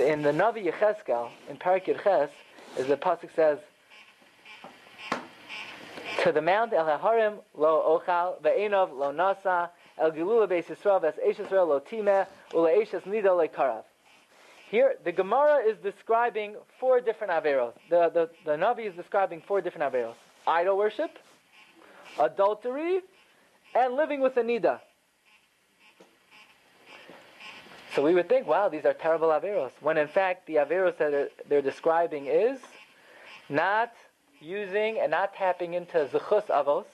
in 0.00 0.22
the 0.22 0.30
Navi 0.30 0.70
Yecheskel, 0.70 1.30
in 1.48 1.56
Parakir 1.56 2.02
Ches, 2.02 2.30
is 2.76 2.86
the 2.86 2.96
pasuk 2.96 3.34
says, 3.34 3.58
to 6.22 6.32
the 6.32 6.42
mount 6.42 6.72
El 6.72 6.98
Harim 6.98 7.34
lo 7.56 8.00
ochal 8.06 8.42
ve'enov 8.42 8.92
lo 8.92 9.12
nasa 9.12 9.70
el 9.96 10.10
gilula 10.10 10.48
beis 10.48 10.64
Yisrael 10.64 11.00
ves 11.00 11.14
eish 11.26 11.36
Yisrael 11.36 11.68
lo 11.68 11.80
timeh 11.80 12.26
ule 12.52 12.70
eishes 12.76 13.02
nida 13.02 13.36
le 13.36 13.48
karav. 13.48 13.84
Here, 14.70 14.96
the 15.02 15.12
Gemara 15.12 15.64
is 15.66 15.78
describing 15.78 16.56
four 16.78 17.00
different 17.00 17.32
averos. 17.32 17.72
The, 17.88 18.10
the, 18.10 18.30
the 18.44 18.56
Navi 18.56 18.86
is 18.86 18.94
describing 18.94 19.42
four 19.46 19.62
different 19.62 19.92
averos. 19.92 20.14
Idol 20.46 20.76
worship, 20.76 21.18
adultery, 22.20 23.00
and 23.74 23.94
living 23.94 24.20
with 24.20 24.36
a 24.36 24.42
nida. 24.42 24.80
So 27.94 28.02
we 28.02 28.14
would 28.14 28.28
think, 28.28 28.46
wow, 28.46 28.68
these 28.68 28.84
are 28.84 28.92
terrible 28.92 29.28
averos. 29.28 29.70
When 29.80 29.96
in 29.96 30.08
fact, 30.08 30.46
the 30.46 30.56
averos 30.56 30.98
that 30.98 31.10
they're, 31.10 31.28
they're 31.48 31.62
describing 31.62 32.26
is 32.26 32.60
not 33.48 33.92
using 34.40 34.98
and 35.00 35.10
not 35.10 35.34
tapping 35.34 35.74
into 35.74 36.06
zechus 36.12 36.46
avos. 36.46 36.84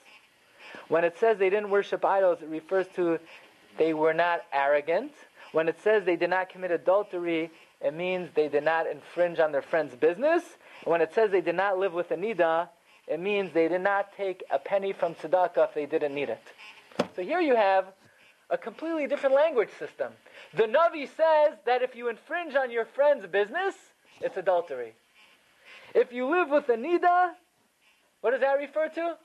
When 0.87 1.03
it 1.03 1.17
says 1.19 1.37
they 1.37 1.49
didn't 1.49 1.69
worship 1.69 2.05
idols, 2.05 2.39
it 2.41 2.47
refers 2.47 2.87
to 2.95 3.19
they 3.77 3.93
were 3.93 4.13
not 4.13 4.43
arrogant. 4.53 5.11
When 5.51 5.67
it 5.67 5.77
says 5.83 6.05
they 6.05 6.15
did 6.15 6.29
not 6.29 6.49
commit 6.49 6.71
adultery, 6.71 7.51
it 7.81 7.93
means 7.93 8.29
they 8.33 8.47
did 8.47 8.63
not 8.63 8.87
infringe 8.87 9.39
on 9.39 9.51
their 9.51 9.61
friend's 9.61 9.95
business. 9.95 10.43
And 10.83 10.91
when 10.91 11.01
it 11.01 11.13
says 11.13 11.31
they 11.31 11.41
did 11.41 11.55
not 11.55 11.77
live 11.77 11.93
with 11.93 12.11
a 12.11 12.15
nida, 12.15 12.69
it 13.07 13.19
means 13.19 13.51
they 13.53 13.67
did 13.67 13.81
not 13.81 14.15
take 14.15 14.43
a 14.51 14.57
penny 14.57 14.93
from 14.93 15.15
tzedakah 15.15 15.69
if 15.69 15.73
they 15.73 15.85
didn't 15.85 16.15
need 16.15 16.29
it. 16.29 16.41
So 17.15 17.21
here 17.21 17.39
you 17.39 17.55
have 17.55 17.85
a 18.49 18.57
completely 18.57 19.07
different 19.07 19.35
language 19.35 19.69
system. 19.77 20.13
The 20.53 20.63
Navi 20.63 21.07
says 21.07 21.57
that 21.65 21.81
if 21.81 21.95
you 21.95 22.09
infringe 22.09 22.55
on 22.55 22.71
your 22.71 22.85
friend's 22.85 23.25
business, 23.27 23.75
it's 24.21 24.37
adultery. 24.37 24.93
If 25.93 26.11
you 26.11 26.29
live 26.29 26.49
with 26.49 26.69
a 26.69 26.75
nida, 26.75 27.31
what 28.21 28.31
does 28.31 28.41
that 28.41 28.53
refer 28.53 28.89
to? 28.89 29.17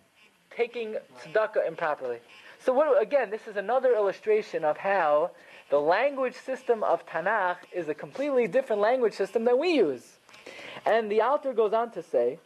Taking 0.56 0.96
tzedakah 1.22 1.66
improperly. 1.66 2.18
So 2.64 2.72
what, 2.72 3.00
again, 3.00 3.30
this 3.30 3.46
is 3.46 3.56
another 3.56 3.94
illustration 3.94 4.64
of 4.64 4.76
how 4.76 5.30
the 5.70 5.80
language 5.80 6.34
system 6.34 6.82
of 6.82 7.06
Tanakh 7.06 7.58
is 7.72 7.88
a 7.88 7.94
completely 7.94 8.46
different 8.48 8.82
language 8.82 9.14
system 9.14 9.44
than 9.44 9.58
we 9.58 9.70
use. 9.74 10.18
And 10.84 11.10
the 11.10 11.22
author 11.22 11.52
goes 11.52 11.72
on 11.72 11.92
to 11.92 12.02
say 12.02 12.38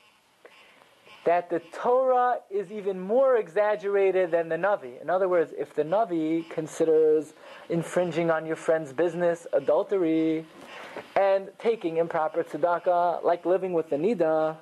that 1.25 1.49
the 1.49 1.61
Torah 1.73 2.37
is 2.51 2.71
even 2.71 3.01
more 3.01 3.37
exaggerated 3.37 4.31
than 4.31 4.51
the 4.51 4.57
Navi. 4.57 5.01
In 5.01 5.09
other 5.09 5.27
words, 5.27 5.55
if 5.57 5.75
the 5.75 5.83
Navi 5.83 6.49
considers 6.51 7.33
infringing 7.71 8.31
on 8.31 8.45
your 8.45 8.57
friend's 8.57 8.93
business 8.93 9.47
adultery 9.55 10.45
and 11.17 11.49
taking 11.59 11.97
improper 11.97 12.45
tzedakah, 12.45 13.25
like 13.25 13.47
living 13.47 13.73
with 13.73 13.89
the 13.89 13.97
Nida, 13.97 14.57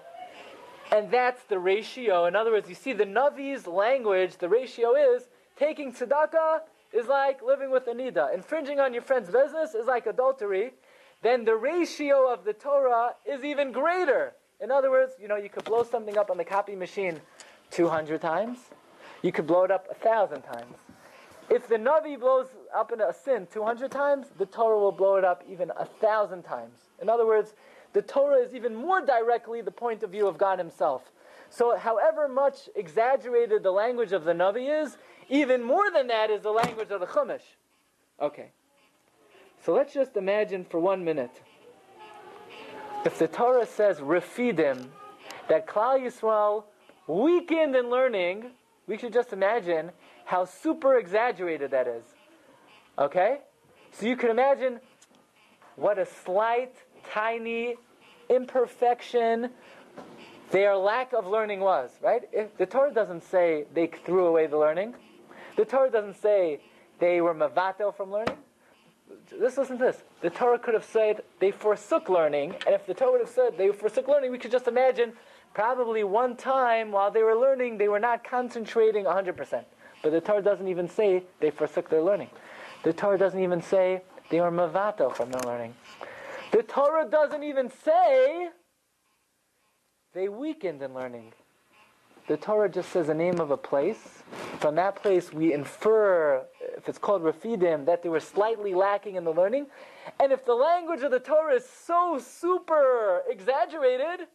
and 0.93 1.11
that's 1.11 1.43
the 1.45 1.59
ratio. 1.59 2.27
In 2.27 2.37
other 2.37 2.53
words, 2.53 2.69
you 2.69 2.77
see 2.77 2.93
the 2.93 3.07
Navi's 3.07 3.67
language, 3.67 4.37
the 4.37 4.49
ratio 4.49 4.95
is 4.95 5.25
taking 5.57 5.93
tzedakah 5.93 6.61
is 6.93 7.07
like 7.07 7.43
living 7.43 7.71
with 7.71 7.87
a 7.87 7.93
nida. 7.93 8.35
Infringing 8.35 8.81
on 8.81 8.93
your 8.93 9.03
friend's 9.03 9.31
business 9.31 9.75
is 9.75 9.87
like 9.87 10.07
adultery. 10.07 10.73
Then 11.23 11.45
the 11.45 11.57
ratio 11.57 12.33
of 12.33 12.45
the 12.45 12.53
Torah 12.53 13.15
is 13.25 13.45
even 13.45 13.73
greater. 13.73 14.35
In 14.61 14.71
other 14.71 14.91
words, 14.91 15.13
you 15.21 15.29
know, 15.29 15.37
you 15.37 15.49
could 15.49 15.65
blow 15.65 15.83
something 15.83 16.19
up 16.19 16.31
on 16.31 16.37
the 16.37 16.45
copy 16.45 16.77
machine 16.77 17.21
200 17.71 18.21
times. 18.21 18.59
You 19.23 19.33
could 19.33 19.47
blow 19.47 19.65
it 19.65 19.71
up 19.71 19.87
a 19.91 19.95
thousand 19.95 20.43
times. 20.43 20.77
If 21.49 21.69
the 21.69 21.77
Navi 21.77 22.19
blows 22.19 22.47
up 22.75 22.93
in 22.93 23.01
a 23.01 23.13
sin 23.13 23.47
200 23.53 23.91
times, 23.91 24.29
the 24.39 24.47
Torah 24.47 24.79
will 24.79 24.93
blow 24.93 25.17
it 25.17 25.25
up 25.25 25.43
even 25.49 25.71
a 25.77 25.85
thousand 25.85 26.43
times. 26.43 26.79
In 27.01 27.09
other 27.09 27.27
words, 27.27 27.55
the 27.93 28.03
Torah 28.03 28.39
is 28.39 28.55
even 28.55 28.75
more 28.75 29.05
directly 29.05 29.61
the 29.61 29.71
point 29.71 30.03
of 30.03 30.11
view 30.11 30.27
of 30.27 30.39
God 30.39 30.59
Himself. 30.59 31.11
So, 31.51 31.77
however 31.77 32.29
much 32.29 32.71
exaggerated 32.75 33.63
the 33.63 33.71
language 33.71 34.13
of 34.13 34.25
the 34.25 34.33
Navi 34.33 34.83
is, 34.83 34.97
even 35.33 35.63
more 35.63 35.91
than 35.91 36.09
that 36.09 36.31
is 36.31 36.43
the 36.43 36.51
language 36.51 36.91
of 36.91 37.01
the 37.01 37.07
Chumash. 37.07 37.41
Okay. 38.21 38.51
So 39.65 39.73
let's 39.73 39.95
just 39.95 40.17
imagine 40.17 40.67
for 40.69 40.79
one 40.79 41.03
minute. 41.05 41.41
If 43.07 43.19
the 43.19 43.29
Torah 43.29 43.67
says 43.67 43.99
refidim, 43.99 44.89
that 45.49 45.67
Klal 45.67 45.99
Yisrael 45.99 46.65
weakened 47.07 47.75
in 47.75 47.89
learning, 47.89 48.51
we 48.87 48.99
should 48.99 49.13
just 49.13 49.33
imagine 49.33 49.91
how 50.27 50.45
super 50.45 50.99
exaggerated 50.99 51.71
that 51.71 51.89
is. 51.89 52.05
Okay? 52.99 53.39
So 53.93 54.07
you 54.07 54.17
can 54.17 54.31
imagine 54.31 54.81
what 55.77 55.99
a 55.99 56.07
slight, 56.07 56.75
tiny 57.11 57.77
imperfection 58.29 59.51
their 60.51 60.77
lack 60.77 61.15
of 61.15 61.27
learning 61.27 61.61
was, 61.61 61.91
right? 62.03 62.29
If 62.31 62.57
the 62.59 62.67
Torah 62.67 62.93
doesn't 62.93 63.23
say 63.25 63.65
they 63.73 63.87
threw 63.87 64.27
away 64.27 64.47
the 64.47 64.59
learning. 64.59 64.95
The 65.57 65.65
Torah 65.65 65.91
doesn't 65.91 66.21
say 66.21 66.61
they 66.99 67.21
were 67.21 67.35
mavato 67.35 67.95
from 67.95 68.11
learning. 68.11 68.37
Just 69.29 69.59
listen 69.59 69.79
to 69.79 69.85
this. 69.85 70.03
The 70.21 70.31
Torah 70.31 70.59
could 70.59 70.75
have 70.75 70.85
said 70.85 71.23
they 71.39 71.51
forsook 71.51 72.09
learning, 72.09 72.55
and 72.67 72.75
if 72.75 72.87
the 72.87 72.95
Torah 72.95 73.13
would 73.13 73.21
have 73.21 73.31
said 73.31 73.59
they 73.59 73.71
forsook 73.71 74.09
learning, 74.09 74.31
we 74.31 74.39
could 74.39 74.51
just 74.51 74.69
imagine 74.69 75.13
probably 75.55 76.05
one 76.05 76.37
time 76.37 76.93
while 76.93 77.11
they 77.11 77.23
were 77.23 77.35
learning, 77.35 77.79
they 77.79 77.89
were 77.89 78.01
not 78.01 78.25
concentrating 78.25 79.05
100%. 79.05 79.65
But 80.03 80.13
the 80.13 80.21
Torah 80.21 80.43
doesn't 80.43 80.69
even 80.69 80.89
say 80.89 81.23
they 81.41 81.51
forsook 81.51 81.91
their 81.91 82.03
learning. 82.03 82.31
The 82.85 82.93
Torah 82.93 83.19
doesn't 83.19 83.41
even 83.41 83.63
say 83.63 84.03
they 84.31 84.41
were 84.41 84.51
mavato 84.51 85.15
from 85.15 85.31
their 85.31 85.43
learning. 85.43 85.75
The 86.53 86.63
Torah 86.63 87.09
doesn't 87.09 87.43
even 87.43 87.71
say 87.85 88.49
they 90.15 90.29
weakened 90.29 90.83
in 90.83 90.95
learning. 90.95 91.33
The 92.33 92.39
Torah 92.39 92.71
just 92.71 92.89
says 92.93 93.09
the 93.09 93.15
name 93.15 93.41
of 93.41 93.51
a 93.51 93.59
place. 93.59 94.23
From 94.59 94.75
that 94.77 94.97
place, 94.97 95.35
we 95.35 95.53
infer, 95.53 96.43
if 96.79 96.89
it's 96.89 96.97
called 96.97 97.23
Rafidim, 97.23 97.85
that 97.85 98.03
they 98.03 98.09
were 98.09 98.21
slightly 98.21 98.73
lacking 98.73 99.17
in 99.17 99.25
the 99.25 99.35
learning. 99.35 99.67
And 100.19 100.33
if 100.33 100.47
the 100.47 100.55
language 100.55 101.03
of 101.03 101.11
the 101.11 101.21
Torah 101.21 101.57
is 101.57 101.69
so 101.69 102.19
super 102.19 103.21
exaggerated, 103.29 104.29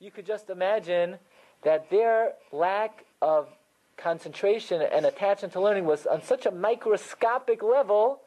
you 0.00 0.10
could 0.10 0.26
just 0.26 0.50
imagine 0.50 1.18
that 1.62 1.88
their 1.88 2.32
lack 2.50 3.04
of 3.22 3.46
concentration 3.96 4.82
and 4.82 5.06
attachment 5.06 5.52
to 5.52 5.60
learning 5.60 5.84
was 5.84 6.04
on 6.04 6.24
such 6.24 6.46
a 6.46 6.50
microscopic 6.50 7.62
level 7.62 8.22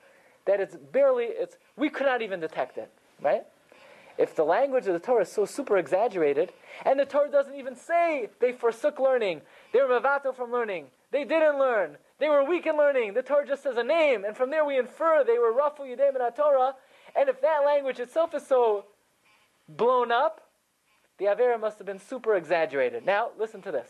that 0.45 0.62
it's 0.62 0.77
barely, 0.77 1.25
it's, 1.25 1.58
we 1.75 1.89
could 1.89 2.05
not 2.05 2.21
even 2.21 2.39
detect 2.39 2.77
it, 2.77 2.89
right? 3.21 3.43
If 4.19 4.36
the 4.36 4.43
language 4.43 4.86
of 4.86 4.91
the 4.91 4.99
Torah 4.99 5.21
is 5.21 5.32
so 5.32 5.45
super 5.45 5.77
exaggerated, 5.77 6.51
and 6.86 6.99
the 6.99 7.05
Torah 7.05 7.32
doesn't 7.32 7.55
even 7.55 7.73
say 7.77 8.29
they 8.41 8.51
forsook 8.51 8.99
learning, 8.99 9.39
they 9.71 9.79
were 9.79 9.88
mavato 9.88 10.36
from 10.36 10.51
learning, 10.51 10.88
they 11.10 11.23
didn't 11.23 11.58
learn, 11.58 11.97
they 12.19 12.27
were 12.27 12.43
weak 12.43 12.65
in 12.67 12.75
learning, 12.75 13.13
the 13.13 13.23
Torah 13.23 13.47
just 13.47 13.63
says 13.63 13.77
a 13.77 13.84
name, 13.84 14.25
and 14.25 14.36
from 14.36 14.49
there 14.49 14.65
we 14.65 14.77
infer 14.77 15.23
they 15.23 15.39
were 15.39 15.53
rafu 15.53 15.88
yudem 15.88 16.15
in 16.15 16.34
Torah, 16.34 16.75
and 17.15 17.29
if 17.29 17.39
that 17.39 17.63
language 17.65 18.01
itself 18.01 18.36
is 18.36 18.45
so 18.45 18.88
blown 19.69 20.12
up, 20.12 20.41
the 21.17 21.25
Avera 21.25 21.58
must 21.58 21.77
have 21.77 21.88
been 21.88 21.99
super 21.99 22.36
exaggerated. 22.36 23.05
Now, 23.05 23.29
listen 23.39 23.62
to 23.62 23.71
this. 23.71 23.88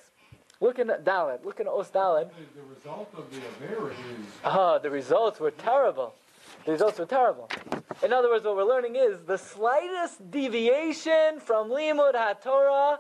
Look 0.62 0.78
in 0.78 0.90
Dalet, 0.90 1.44
look 1.44 1.60
in 1.60 1.68
Os 1.68 1.90
Dalet. 1.90 2.30
The 2.54 2.62
result 2.76 3.10
of 3.18 3.32
the 3.32 3.38
Avera 3.38 3.92
is 3.92 4.28
Oh, 4.44 4.78
the 4.78 4.92
results 4.92 5.40
were 5.40 5.52
terrible. 5.52 6.14
The 6.66 6.72
results 6.72 7.00
were 7.00 7.06
terrible. 7.06 7.50
In 8.04 8.14
other 8.14 8.30
words, 8.30 8.46
what 8.46 8.56
we're 8.56 8.64
learning 8.64 8.96
is 8.96 9.22
the 9.26 9.38
slightest 9.38 10.30
deviation 10.32 11.40
from 11.40 11.70
Limud 11.70 12.14
HaTorah 12.14 13.00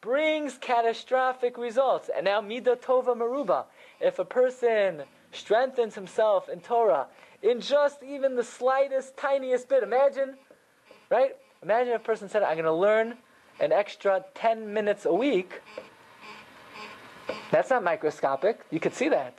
brings 0.00 0.58
catastrophic 0.58 1.58
results. 1.58 2.08
And 2.14 2.24
now, 2.24 2.40
Mida 2.40 2.76
Tova 2.76 3.16
Maruba. 3.16 3.64
If 4.00 4.18
a 4.18 4.24
person 4.24 5.02
strengthens 5.32 5.94
himself 5.94 6.48
in 6.48 6.60
Torah 6.60 7.06
in 7.42 7.60
just 7.60 8.02
even 8.02 8.36
the 8.36 8.44
slightest, 8.44 9.16
tiniest 9.16 9.68
bit, 9.68 9.82
imagine, 9.82 10.36
right? 11.10 11.36
Imagine 11.62 11.94
if 11.94 12.00
a 12.00 12.04
person 12.04 12.28
said, 12.28 12.42
I'm 12.42 12.54
going 12.54 12.64
to 12.64 12.72
learn 12.72 13.16
an 13.60 13.72
extra 13.72 14.24
10 14.34 14.72
minutes 14.72 15.04
a 15.04 15.12
week. 15.12 15.62
That's 17.50 17.70
not 17.70 17.82
microscopic. 17.82 18.60
You 18.70 18.80
could 18.80 18.94
see 18.94 19.08
that 19.08 19.38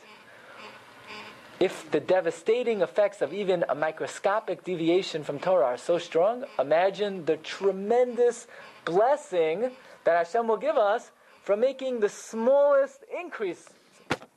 if 1.60 1.92
the 1.92 2.00
devastating 2.00 2.82
effects 2.82 3.22
of 3.22 3.34
even 3.34 3.66
a 3.68 3.76
microscopic 3.76 4.64
deviation 4.64 5.24
from 5.24 5.40
Torah 5.40 5.66
are 5.66 5.78
so 5.78 5.98
strong, 5.98 6.46
imagine 6.58 7.26
the 7.26 7.38
tremendous 7.38 8.48
blessing 8.86 9.72
that 10.06 10.26
Hashem 10.26 10.48
will 10.48 10.58
give 10.58 10.78
us 10.78 11.12
from 11.44 11.60
making 11.60 12.00
the 12.00 12.10
smallest 12.10 13.04
increase 13.14 13.68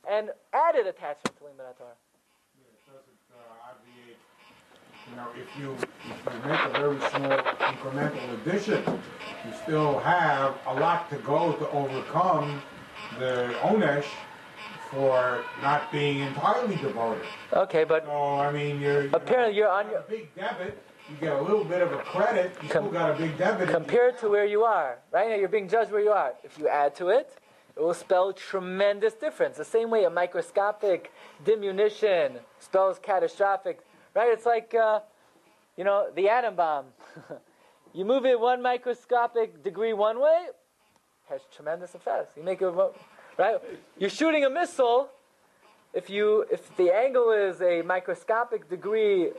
and 0.09 0.31
added 0.53 0.85
attachment 0.87 1.37
to 1.37 1.43
Limud 1.43 1.77
Torah. 1.77 1.91
uh. 3.31 3.73
You 5.09 5.15
know, 5.17 5.27
if 5.35 5.47
you 5.59 5.73
if 5.73 6.33
you 6.33 6.49
make 6.49 6.59
a 6.59 6.69
very 6.79 6.99
small 7.11 7.37
incremental 7.71 8.33
addition, 8.41 8.83
you 9.45 9.53
still 9.63 9.99
have 9.99 10.55
a 10.67 10.73
lot 10.73 11.09
to 11.09 11.17
go 11.17 11.53
to 11.53 11.69
overcome 11.71 12.61
the 13.19 13.53
onesh 13.61 14.05
for 14.93 15.43
not 15.61 15.91
being 15.91 16.19
entirely 16.19 16.75
devoted. 16.75 17.23
Okay, 17.51 17.83
but 17.83 18.05
So 18.05 18.11
I 18.35 18.51
mean, 18.51 18.79
you're, 18.79 19.03
you 19.03 19.09
Apparently 19.13 19.55
you're 19.57 19.69
on 19.69 19.89
your- 19.89 19.99
a 19.99 20.03
big 20.03 20.33
debit. 20.35 20.77
You 21.09 21.17
get 21.19 21.33
a 21.33 21.41
little 21.41 21.65
bit 21.65 21.81
of 21.81 21.91
a 21.91 21.97
credit. 21.97 22.53
You 22.63 22.69
Com- 22.69 22.83
still 22.85 22.91
got 22.91 23.11
a 23.11 23.13
big 23.15 23.37
debit. 23.37 23.69
compared 23.69 24.17
to 24.19 24.29
where 24.29 24.45
you 24.45 24.63
are, 24.63 24.99
right 25.11 25.27
now 25.29 25.35
you're 25.35 25.49
being 25.49 25.67
judged 25.67 25.91
where 25.91 26.01
you 26.01 26.11
are. 26.11 26.33
If 26.43 26.57
you 26.57 26.67
add 26.69 26.95
to 26.95 27.09
it, 27.09 27.35
it 27.75 27.81
will 27.81 27.93
spell 27.93 28.31
tremendous 28.31 29.13
difference. 29.13 29.57
The 29.57 29.65
same 29.65 29.89
way 29.89 30.05
a 30.05 30.09
microscopic 30.09 31.11
diminution 31.43 32.39
spells 32.59 32.99
catastrophic, 32.99 33.79
right? 34.15 34.31
It's 34.31 34.45
like, 34.45 34.73
uh, 34.73 35.01
you 35.75 35.83
know, 35.83 36.07
the 36.15 36.29
atom 36.29 36.55
bomb. 36.55 36.85
you 37.93 38.05
move 38.05 38.25
it 38.25 38.39
one 38.39 38.61
microscopic 38.61 39.61
degree 39.63 39.91
one 39.93 40.19
way, 40.21 40.45
has 41.29 41.41
tremendous 41.53 41.95
effects. 41.95 42.31
You 42.37 42.43
make 42.43 42.61
it, 42.61 42.73
right? 43.37 43.57
You're 43.97 44.09
shooting 44.09 44.45
a 44.45 44.49
missile. 44.49 45.09
If 45.93 46.09
you, 46.09 46.45
if 46.51 46.75
the 46.77 46.93
angle 46.93 47.31
is 47.31 47.61
a 47.61 47.81
microscopic 47.81 48.69
degree 48.69 49.29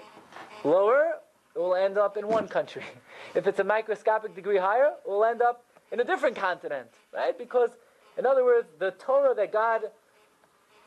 lower, 0.63 1.15
it 1.55 1.59
will 1.59 1.75
end 1.75 1.99
up 1.99 2.17
in 2.17 2.29
one 2.29 2.49
country. 2.49 2.85
If 3.35 3.49
it's 3.49 3.59
a 3.59 3.65
microscopic 3.65 4.35
degree 4.35 4.59
higher, 4.59 4.93
it 5.05 5.09
will 5.09 5.25
end 5.25 5.43
up 5.43 5.65
in 5.91 5.99
a 5.99 6.05
different 6.05 6.37
continent, 6.37 6.89
right? 7.13 7.37
Because, 7.37 7.71
in 8.17 8.27
other 8.27 8.45
words, 8.45 8.69
the 8.79 8.93
Torah 8.93 9.35
that 9.35 9.53
God 9.53 9.83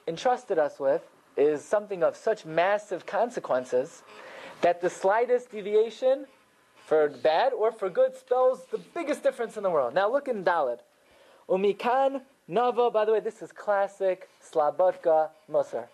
entrusted 0.08 0.58
us 0.58 0.80
with 0.80 1.02
is 1.36 1.63
something 1.63 2.04
of 2.04 2.15
such 2.15 2.46
massive 2.46 3.06
consequences 3.06 4.04
that 4.62 4.82
the 4.82 4.89
slightest 4.89 5.52
deviation 5.52 6.26
for 6.86 7.10
bad 7.10 7.54
or 7.54 7.72
for 7.72 7.89
good 7.89 8.15
spells 8.15 8.65
the 8.72 8.78
biggest 8.78 9.24
difference 9.24 9.58
in 9.58 9.63
the 9.63 9.70
world. 9.70 9.93
Now 9.93 10.10
look 10.10 10.28
in 10.28 10.43
Dalit. 10.43 10.80
Umikan 11.50 12.22
Nava, 12.49 12.91
by 12.91 13.03
the 13.05 13.12
way, 13.12 13.19
this 13.19 13.41
is 13.41 13.51
classic 13.51 14.29
Slabotka 14.41 15.29
Musar. 15.51 15.88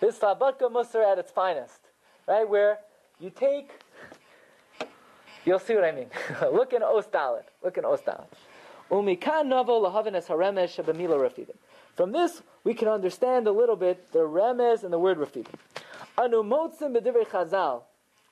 This 0.00 0.14
is 0.14 0.20
Slabotka 0.20 0.70
Musar 0.70 1.04
at 1.10 1.18
its 1.18 1.30
finest, 1.32 1.80
right? 2.26 2.48
Where 2.48 2.78
you 3.18 3.30
take, 3.30 3.70
you'll 5.44 5.58
see 5.58 5.74
what 5.74 5.84
I 5.84 5.92
mean. 5.92 6.06
Look 6.52 6.72
in 6.72 6.82
Ostalit. 6.82 7.44
Look 7.64 7.78
in 7.78 7.84
rafidim. 11.20 11.56
From 11.96 12.12
this, 12.12 12.42
we 12.62 12.74
can 12.74 12.88
understand 12.88 13.46
a 13.48 13.52
little 13.52 13.76
bit 13.76 14.12
the 14.12 14.20
remes 14.20 14.84
and 14.84 14.92
the 14.92 14.98
word 14.98 15.18
rafidim. 15.18 15.54
Anu 16.16 16.44
motzim 16.44 16.96
b'divrei 16.96 17.26
chazal. 17.26 17.82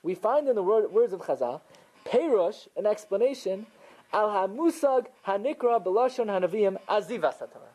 We 0.03 0.15
find 0.15 0.47
in 0.47 0.55
the 0.55 0.63
word, 0.63 0.91
words 0.91 1.11
of 1.11 1.19
Chazal, 1.21 1.59
Perush, 2.05 2.67
an 2.77 2.85
explanation, 2.85 3.65
al 4.13 4.29
hamusag 4.29 5.07
hanikra 5.25 5.83
belashon 5.83 6.27
hanavim 6.27 6.77
azivas 6.87 7.39
Torah. 7.39 7.73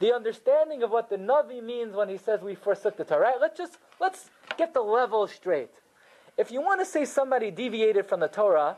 The 0.00 0.12
understanding 0.12 0.82
of 0.82 0.90
what 0.90 1.08
the 1.08 1.16
Navi 1.16 1.62
means 1.62 1.94
when 1.94 2.08
he 2.08 2.16
says 2.16 2.42
we 2.42 2.54
forsook 2.54 2.96
the 2.96 3.04
Torah. 3.04 3.20
Right? 3.20 3.40
Let's 3.40 3.56
just 3.56 3.78
let's 4.00 4.30
get 4.56 4.74
the 4.74 4.80
level 4.80 5.26
straight. 5.26 5.70
If 6.36 6.50
you 6.50 6.60
want 6.60 6.80
to 6.80 6.86
say 6.86 7.04
somebody 7.04 7.50
deviated 7.50 8.06
from 8.06 8.20
the 8.20 8.28
Torah, 8.28 8.76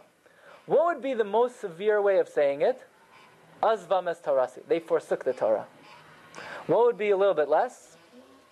what 0.67 0.87
would 0.87 1.03
be 1.03 1.15
the 1.15 1.25
most 1.25 1.61
severe 1.61 2.03
way 2.03 2.19
of 2.19 2.29
saying 2.29 2.61
it? 2.61 2.85
Azvam 3.63 4.09
es 4.09 4.21
Torasi. 4.21 4.67
They 4.69 4.81
forsook 4.81 5.25
the 5.25 5.33
Torah. 5.33 5.67
What 6.67 6.85
would 6.85 6.99
be 6.99 7.11
a 7.11 7.17
little 7.17 7.35
bit 7.35 7.49
less? 7.49 7.97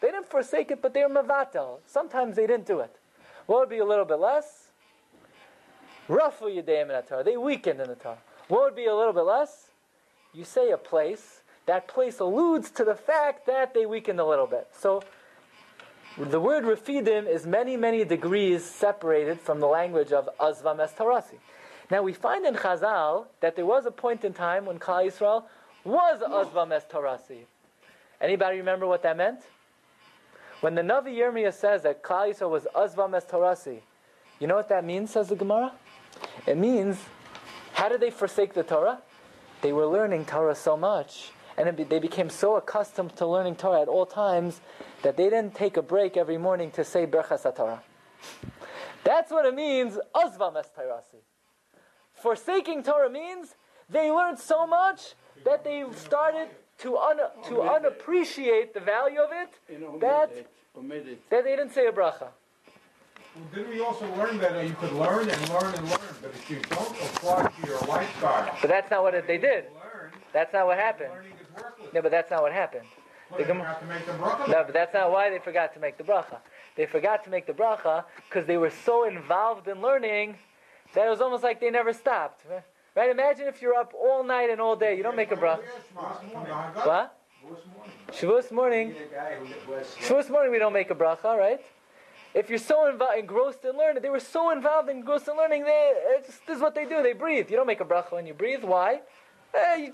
They 0.01 0.11
didn't 0.11 0.29
forsake 0.31 0.71
it, 0.71 0.81
but 0.81 0.95
they 0.95 1.03
were 1.03 1.09
mavatel. 1.09 1.79
Sometimes 1.87 2.37
they 2.37 2.47
didn't 2.47 2.67
do 2.67 2.81
it. 2.81 2.95
What 3.47 3.61
would 3.61 3.69
be 3.69 3.79
a 3.79 3.85
little 3.85 4.05
bit 4.05 4.19
less? 4.19 4.69
Rafu 6.09 6.43
Yudayim 6.43 6.83
in 6.83 6.89
the 6.89 7.05
Torah. 7.07 7.25
They 7.25 7.37
weakened 7.37 7.81
in 7.81 7.89
the 7.89 7.95
Torah. 7.95 8.19
What 8.49 8.63
would 8.63 8.77
be 8.77 8.87
a 8.87 8.95
little 8.95 9.13
bit 9.13 9.23
less? 9.23 9.69
You 10.33 10.45
say 10.45 10.71
a 10.71 10.77
place. 10.77 11.41
That 11.67 11.89
place 11.89 12.21
alludes 12.21 12.71
to 12.73 12.85
the 12.85 12.95
fact 12.95 13.47
that 13.47 13.73
they 13.73 13.87
weakened 13.87 14.21
a 14.21 14.25
little 14.25 14.47
bit. 14.47 14.69
So 14.79 15.03
the 16.19 16.41
word 16.41 16.65
refidim 16.65 17.27
is 17.27 17.47
many, 17.47 17.77
many 17.77 18.05
degrees 18.05 18.65
separated 18.65 19.41
from 19.41 19.61
the 19.61 19.67
language 19.67 20.13
of 20.13 20.29
Azvam 20.39 20.81
Es 20.81 20.93
Tarasi. 20.93 21.39
Now 21.91 22.03
we 22.03 22.13
find 22.13 22.45
in 22.45 22.55
Chazal 22.55 23.27
that 23.41 23.57
there 23.57 23.67
was 23.67 23.87
a 23.87 23.91
point 23.91 24.25
in 24.25 24.33
time 24.33 24.67
when 24.67 24.79
Klal 24.79 25.07
Yisrael 25.07 25.45
was 25.85 26.21
Azvam 26.21 26.73
Es 26.73 26.85
Tarasi. 26.85 27.45
Anybody 28.21 28.59
remember 28.59 28.87
what 28.87 29.03
that 29.03 29.17
meant? 29.17 29.41
When 30.61 30.75
the 30.75 30.83
Navi 30.83 31.17
Yirmiyah 31.17 31.53
says 31.53 31.83
that 31.83 32.03
Klal 32.03 32.31
Yisrael 32.33 32.51
was 32.51 32.67
Azvam 32.75 33.15
Es 33.17 33.25
Torasi, 33.25 33.81
you 34.39 34.47
know 34.47 34.57
what 34.57 34.69
that 34.69 34.85
means, 34.85 35.11
says 35.11 35.29
the 35.29 35.37
Gemara? 35.37 35.73
It 36.47 36.57
means, 36.57 36.99
how 37.75 37.89
did 37.89 38.01
they 38.01 38.11
forsake 38.11 38.55
the 38.55 38.63
Torah? 38.63 39.03
They 39.61 39.73
were 39.73 39.87
learning 39.87 40.25
Torah 40.25 40.55
so 40.55 40.77
much, 40.77 41.33
and 41.57 41.77
be, 41.77 41.85
they 41.85 41.99
became 41.99 42.31
so 42.31 42.57
accustomed 42.57 43.17
to 43.17 43.27
learning 43.27 43.57
Torah 43.57 43.83
at 43.83 43.89
all 43.89 44.07
times 44.07 44.61
that 45.03 45.17
they 45.17 45.25
didn't 45.29 45.55
take 45.55 45.77
a 45.77 45.83
break 45.83 46.17
every 46.17 46.39
morning 46.39 46.71
to 46.73 46.85
say 46.85 47.07
Berchas 47.07 47.43
Torah. 47.55 47.83
That's 49.03 49.31
what 49.31 49.45
it 49.45 49.55
means, 49.55 49.99
Azvam 50.15 50.57
Es 50.57 50.71
Torasi. 50.77 51.21
Forsaking 52.15 52.83
Torah 52.83 53.11
means 53.11 53.55
they 53.91 54.11
learned 54.11 54.39
so 54.39 54.67
much 54.67 55.15
that 55.45 55.65
they 55.65 55.85
started 55.97 56.49
to, 56.79 56.97
un, 56.97 57.19
to 57.49 57.61
unappreciate 57.61 58.73
the 58.73 58.81
value 58.81 59.21
of 59.21 59.31
it 59.33 60.01
that, 60.01 60.31
omit 60.31 60.39
it, 60.39 60.47
omit 60.77 61.09
it. 61.09 61.31
that 61.31 61.45
they 61.45 61.57
didn't 61.57 61.73
say 61.73 61.87
a 61.87 61.93
bracha. 61.93 62.29
Well, 63.35 63.45
didn't 63.53 63.71
we 63.71 63.81
also 63.81 64.07
learn 64.17 64.39
that 64.39 64.67
you 64.67 64.75
could 64.75 64.93
learn 64.93 65.29
and 65.29 65.49
learn 65.51 65.75
and 65.75 65.89
learn, 65.91 66.15
but 66.23 66.31
if 66.35 66.49
you 66.51 66.61
don't 66.71 66.91
apply 66.91 67.51
to 67.61 67.67
your 67.67 67.79
lifestyle, 67.81 68.57
But 68.61 68.69
that's 68.69 68.91
not 68.91 69.03
what 69.03 69.15
it, 69.15 69.27
they 69.27 69.39
did. 69.39 69.65
learn, 69.75 70.11
That's 70.33 70.53
not 70.53 70.67
what 70.67 70.79
happened. 70.79 71.11
learning 71.13 71.33
is. 71.33 71.93
No, 71.93 72.03
but 72.03 72.11
that's 72.13 72.31
not 72.31 72.43
what 72.43 72.53
happened. 72.53 72.87
Well, 73.31 73.39
the 73.39 73.43
you 73.45 73.49
Gem- 73.49 73.59
to 73.81 73.87
make 73.89 74.07
the 74.07 74.13
bracha. 74.13 74.49
No, 74.49 74.63
but 74.65 74.73
that's 74.73 74.95
not 74.95 75.11
why 75.11 75.31
they 75.31 75.39
forgot 75.39 75.73
to 75.75 75.81
make 75.81 75.97
the 75.97 76.05
bracha. 76.05 76.39
They 76.77 76.87
forgot 76.87 77.25
to 77.25 77.31
make 77.31 77.47
the 77.47 77.53
bracha 77.53 78.05
because 78.29 78.47
they 78.47 78.57
were 78.57 78.71
so 78.85 79.05
involved 79.05 79.67
in 79.69 79.81
learning 79.81 80.37
that 80.95 81.07
it 81.07 81.11
was 81.11 81.21
almost 81.21 81.43
like 81.43 81.61
they 81.61 81.71
never 81.71 81.93
stopped. 81.93 82.45
Right? 82.49 82.63
Right? 82.95 83.11
Imagine 83.11 83.49
if 83.49 83.61
you're 83.61 83.75
up 83.75 83.93
all 83.95 84.23
night 84.23 84.51
and 84.51 84.61
all 84.61 84.77
day, 84.77 84.97
you 84.97 85.03
don't 85.03 85.17
make 85.17 85.33
a 85.33 85.37
bracha. 85.37 85.61
What? 86.85 87.19
Shavuos 88.13 88.53
morning. 88.53 88.95
Shavuos 90.01 90.31
morning 90.31 90.53
we 90.53 90.59
don't 90.59 90.73
make 90.73 90.91
a 90.91 90.95
bracha, 90.95 91.37
right? 91.37 91.61
If 92.35 92.49
you're 92.49 92.59
so 92.59 92.93
invo- 92.93 93.17
engrossed 93.17 93.65
in 93.65 93.77
learning, 93.77 94.03
they 94.03 94.11
were 94.11 94.21
so 94.21 94.51
involved 94.51 94.89
in 94.89 94.99
engrossed 94.99 95.29
in 95.29 95.37
learning, 95.37 95.65
they, 95.65 95.93
this 96.27 96.57
is 96.57 96.61
what 96.61 96.75
they 96.75 96.85
do. 96.85 97.03
They 97.03 97.13
breathe. 97.13 97.49
You 97.49 97.57
don't 97.57 97.67
make 97.67 97.81
a 97.81 97.85
bracha 97.85 98.13
when 98.13 98.27
you 98.27 98.35
breathe. 98.35 98.65
Why? 98.65 99.01
Eh, 99.55 99.77
you, 99.77 99.93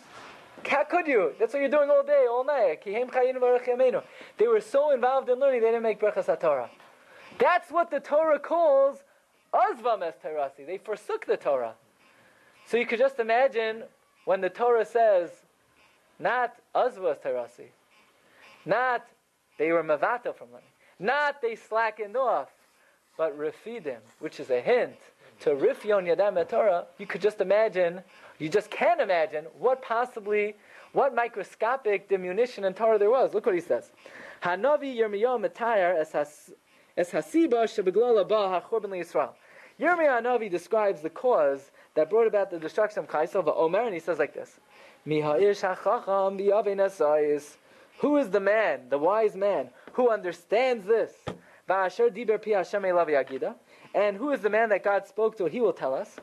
how 0.66 0.84
could 0.84 1.06
you? 1.06 1.32
That's 1.38 1.52
what 1.52 1.60
you're 1.60 1.68
doing 1.68 1.90
all 1.90 2.02
day, 2.02 2.26
all 2.30 2.44
night. 2.44 2.82
They 2.84 4.46
were 4.46 4.60
so 4.60 4.90
involved 4.90 5.28
in 5.28 5.38
learning, 5.38 5.60
they 5.60 5.68
didn't 5.68 5.82
make 5.82 6.00
brachas 6.00 6.40
Torah. 6.40 6.70
That's 7.38 7.70
what 7.70 7.90
the 7.90 8.00
Torah 8.00 8.38
calls 8.38 8.98
azvam 9.52 10.02
es 10.02 10.14
terasi. 10.24 10.66
They 10.66 10.78
forsook 10.78 11.26
the 11.26 11.36
Torah. 11.36 11.74
So 12.66 12.76
you 12.76 12.86
could 12.86 12.98
just 12.98 13.18
imagine 13.18 13.84
when 14.24 14.40
the 14.40 14.50
Torah 14.50 14.84
says, 14.84 15.30
not 16.18 16.54
azva 16.74 17.12
es 17.12 17.18
terasi, 17.24 17.68
not 18.64 19.06
they 19.58 19.72
were 19.72 19.82
mavata 19.82 20.34
from 20.34 20.52
learning, 20.52 20.68
not 21.00 21.42
they 21.42 21.56
slackened 21.56 22.16
off, 22.16 22.48
but 23.16 23.36
refidim, 23.36 23.98
which 24.20 24.38
is 24.38 24.50
a 24.50 24.60
hint 24.60 24.96
to 25.40 25.50
rifyon 25.50 26.06
yadam 26.06 26.46
Torah. 26.48 26.86
You 26.98 27.06
could 27.06 27.20
just 27.20 27.40
imagine, 27.40 28.02
you 28.38 28.48
just 28.48 28.70
can't 28.70 29.00
imagine 29.00 29.46
what 29.58 29.82
possibly, 29.82 30.54
what 30.92 31.14
microscopic 31.14 32.08
diminution 32.08 32.64
in 32.64 32.74
Torah 32.74 32.98
there 32.98 33.10
was. 33.10 33.34
Look 33.34 33.46
what 33.46 33.54
he 33.54 33.60
says. 33.60 33.90
Hanavi 34.42 34.96
Yirmiyahu 34.96 35.50
Matayar 35.50 35.98
es 35.98 36.12
has- 36.12 36.52
es 36.96 37.10
hasiba 37.10 37.64
shebeglala 37.64 38.28
ba 38.28 38.62
hachorban 38.62 38.90
Yisrael. 38.90 39.32
Yirmiyahu 39.80 40.22
Hanavi 40.22 40.50
describes 40.50 41.00
the 41.00 41.10
cause 41.10 41.70
that 41.94 42.10
brought 42.10 42.26
about 42.26 42.50
the 42.50 42.58
destruction 42.58 43.00
of 43.00 43.08
Kaisel 43.08 43.46
Omer, 43.56 43.80
and 43.80 43.94
he 43.94 44.00
says 44.00 44.18
like 44.18 44.34
this. 44.34 44.60
Who 48.00 48.16
is 48.16 48.30
the 48.30 48.40
man, 48.40 48.88
the 48.88 48.98
wise 48.98 49.34
man, 49.36 49.70
who 49.92 50.10
understands 50.10 50.86
this? 50.86 51.12
Va'asher 51.68 52.10
diber 52.10 52.42
pi 52.42 52.50
Hashem 52.50 52.82
elav 52.82 53.08
yagida. 53.08 53.54
And 53.94 54.16
who 54.16 54.30
is 54.30 54.40
the 54.40 54.50
man 54.50 54.68
that 54.70 54.82
God 54.84 55.06
spoke 55.06 55.36
to? 55.38 55.46
He 55.46 55.60
will 55.60 55.72
tell 55.72 55.94
us. 55.94 56.16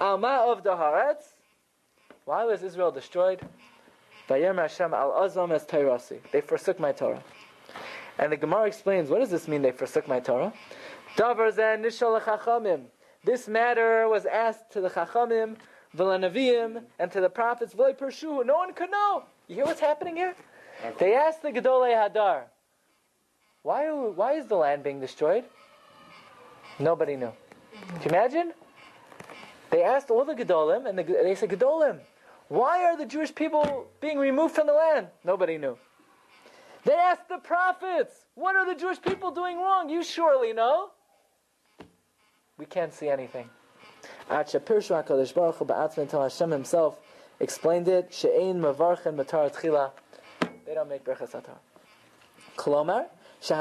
Alma 0.00 0.44
of 0.46 0.62
the 0.62 0.70
Haaretz. 0.70 1.34
Why 2.24 2.44
was 2.44 2.62
Israel 2.62 2.90
destroyed? 2.90 3.40
Vayem 4.28 4.58
Hashem 4.58 4.94
al 4.94 5.12
azam 5.12 5.52
es 5.52 5.64
Tayrasi. 5.64 6.20
They 6.30 6.40
forsook 6.40 6.78
my 6.78 6.92
Torah. 6.92 7.22
And 8.18 8.30
the 8.30 8.36
Gemara 8.36 8.66
explains, 8.66 9.08
what 9.10 9.20
does 9.20 9.30
this 9.30 9.48
mean 9.48 9.62
they 9.62 9.72
forsook 9.72 10.06
my 10.06 10.20
Torah? 10.20 10.52
Davar 11.16 11.52
zeh 11.52 11.80
nishal 11.80 12.20
chachamim. 12.20 12.84
This 13.24 13.48
matter 13.48 14.08
was 14.08 14.26
asked 14.26 14.70
to 14.72 14.80
the 14.80 14.90
chachamim, 14.90 15.56
v'lanavim, 15.96 16.82
and 16.98 17.10
to 17.12 17.20
the 17.20 17.28
prophets. 17.30 17.74
No 17.76 17.94
one 18.56 18.72
could 18.74 18.90
know. 18.90 19.24
You 19.48 19.56
hear 19.56 19.64
what's 19.64 19.80
happening 19.80 20.16
here? 20.16 20.34
They 20.98 21.14
asked 21.14 21.42
the 21.42 21.52
Gedolei 21.52 21.94
Hadar, 21.94 22.44
why, 23.62 23.90
why 23.90 24.32
is 24.34 24.46
the 24.46 24.56
land 24.56 24.82
being 24.82 25.00
destroyed? 25.00 25.44
Nobody 26.78 27.16
knew. 27.16 27.32
Can 27.72 28.02
you 28.02 28.08
imagine? 28.10 28.52
They 29.70 29.82
asked 29.82 30.10
all 30.10 30.24
the 30.24 30.34
Gedolim, 30.34 30.88
and 30.88 30.98
the, 30.98 31.02
they 31.02 31.34
said, 31.34 31.50
Gedolim, 31.50 32.00
why 32.48 32.84
are 32.84 32.96
the 32.96 33.06
Jewish 33.06 33.34
people 33.34 33.86
being 34.00 34.18
removed 34.18 34.54
from 34.54 34.66
the 34.66 34.74
land? 34.74 35.08
Nobody 35.24 35.56
knew. 35.58 35.78
They 36.84 36.92
asked 36.92 37.28
the 37.28 37.38
prophets, 37.38 38.26
what 38.34 38.56
are 38.56 38.66
the 38.66 38.78
Jewish 38.78 39.00
people 39.00 39.30
doing 39.30 39.56
wrong? 39.56 39.88
You 39.88 40.02
surely 40.02 40.52
know. 40.52 40.90
We 42.58 42.66
can't 42.66 42.92
see 42.92 43.08
anything. 43.08 43.48
Until 44.28 44.60
Hashem 46.22 46.50
himself 46.50 47.00
explained 47.40 47.88
it, 47.88 48.10
Matar. 48.10 49.90
They 50.66 50.74
don't 50.74 50.88
make 50.88 51.04
Berachas 51.04 51.32
Atar. 51.32 51.58
Kolomar, 52.56 53.06
They 53.48 53.54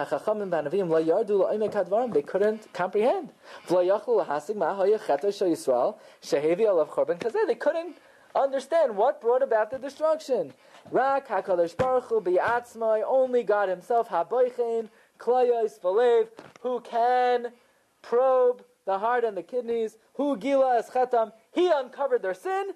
couldn't 2.21 2.73
comprehend. 2.73 3.29
They 3.69 3.89
couldn't 7.55 7.97
understand 8.35 8.95
what 8.95 9.21
brought 9.21 9.41
about 9.41 9.71
the 9.71 9.79
destruction. 9.79 10.53
Rak. 10.91 11.27
Only 13.07 13.43
God 13.43 13.69
Himself 13.69 14.09
who 16.61 16.81
can 16.81 17.47
probe 18.01 18.63
the 18.85 18.99
heart 18.99 19.23
and 19.23 19.37
the 19.37 19.43
kidneys. 19.43 19.97
Hu 20.13 20.37
Gila. 20.37 20.83
He 21.51 21.71
uncovered 21.71 22.21
their 22.21 22.33
sin. 22.33 22.71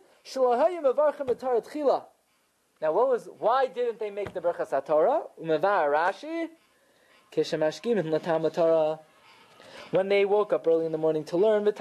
Now, 2.81 2.91
what 2.91 3.07
was? 3.07 3.29
Why 3.39 3.67
didn't 3.67 3.99
they 3.99 4.11
make 4.11 4.33
the 4.33 4.41
berachas 4.41 4.71
haTorah? 4.71 5.29
Umeva 5.41 5.87
Rashi, 5.87 6.09
kishemashkim 6.11 6.11
in 6.11 6.11
latam 6.11 7.24
Torah. 7.24 7.24
When 9.91 10.09
they 10.09 10.25
woke 10.25 10.53
up 10.53 10.67
early 10.67 10.85
in 10.85 10.91
the 10.91 10.97
morning 10.97 11.23
to 11.25 11.37
learn, 11.37 11.63
the 11.65 11.71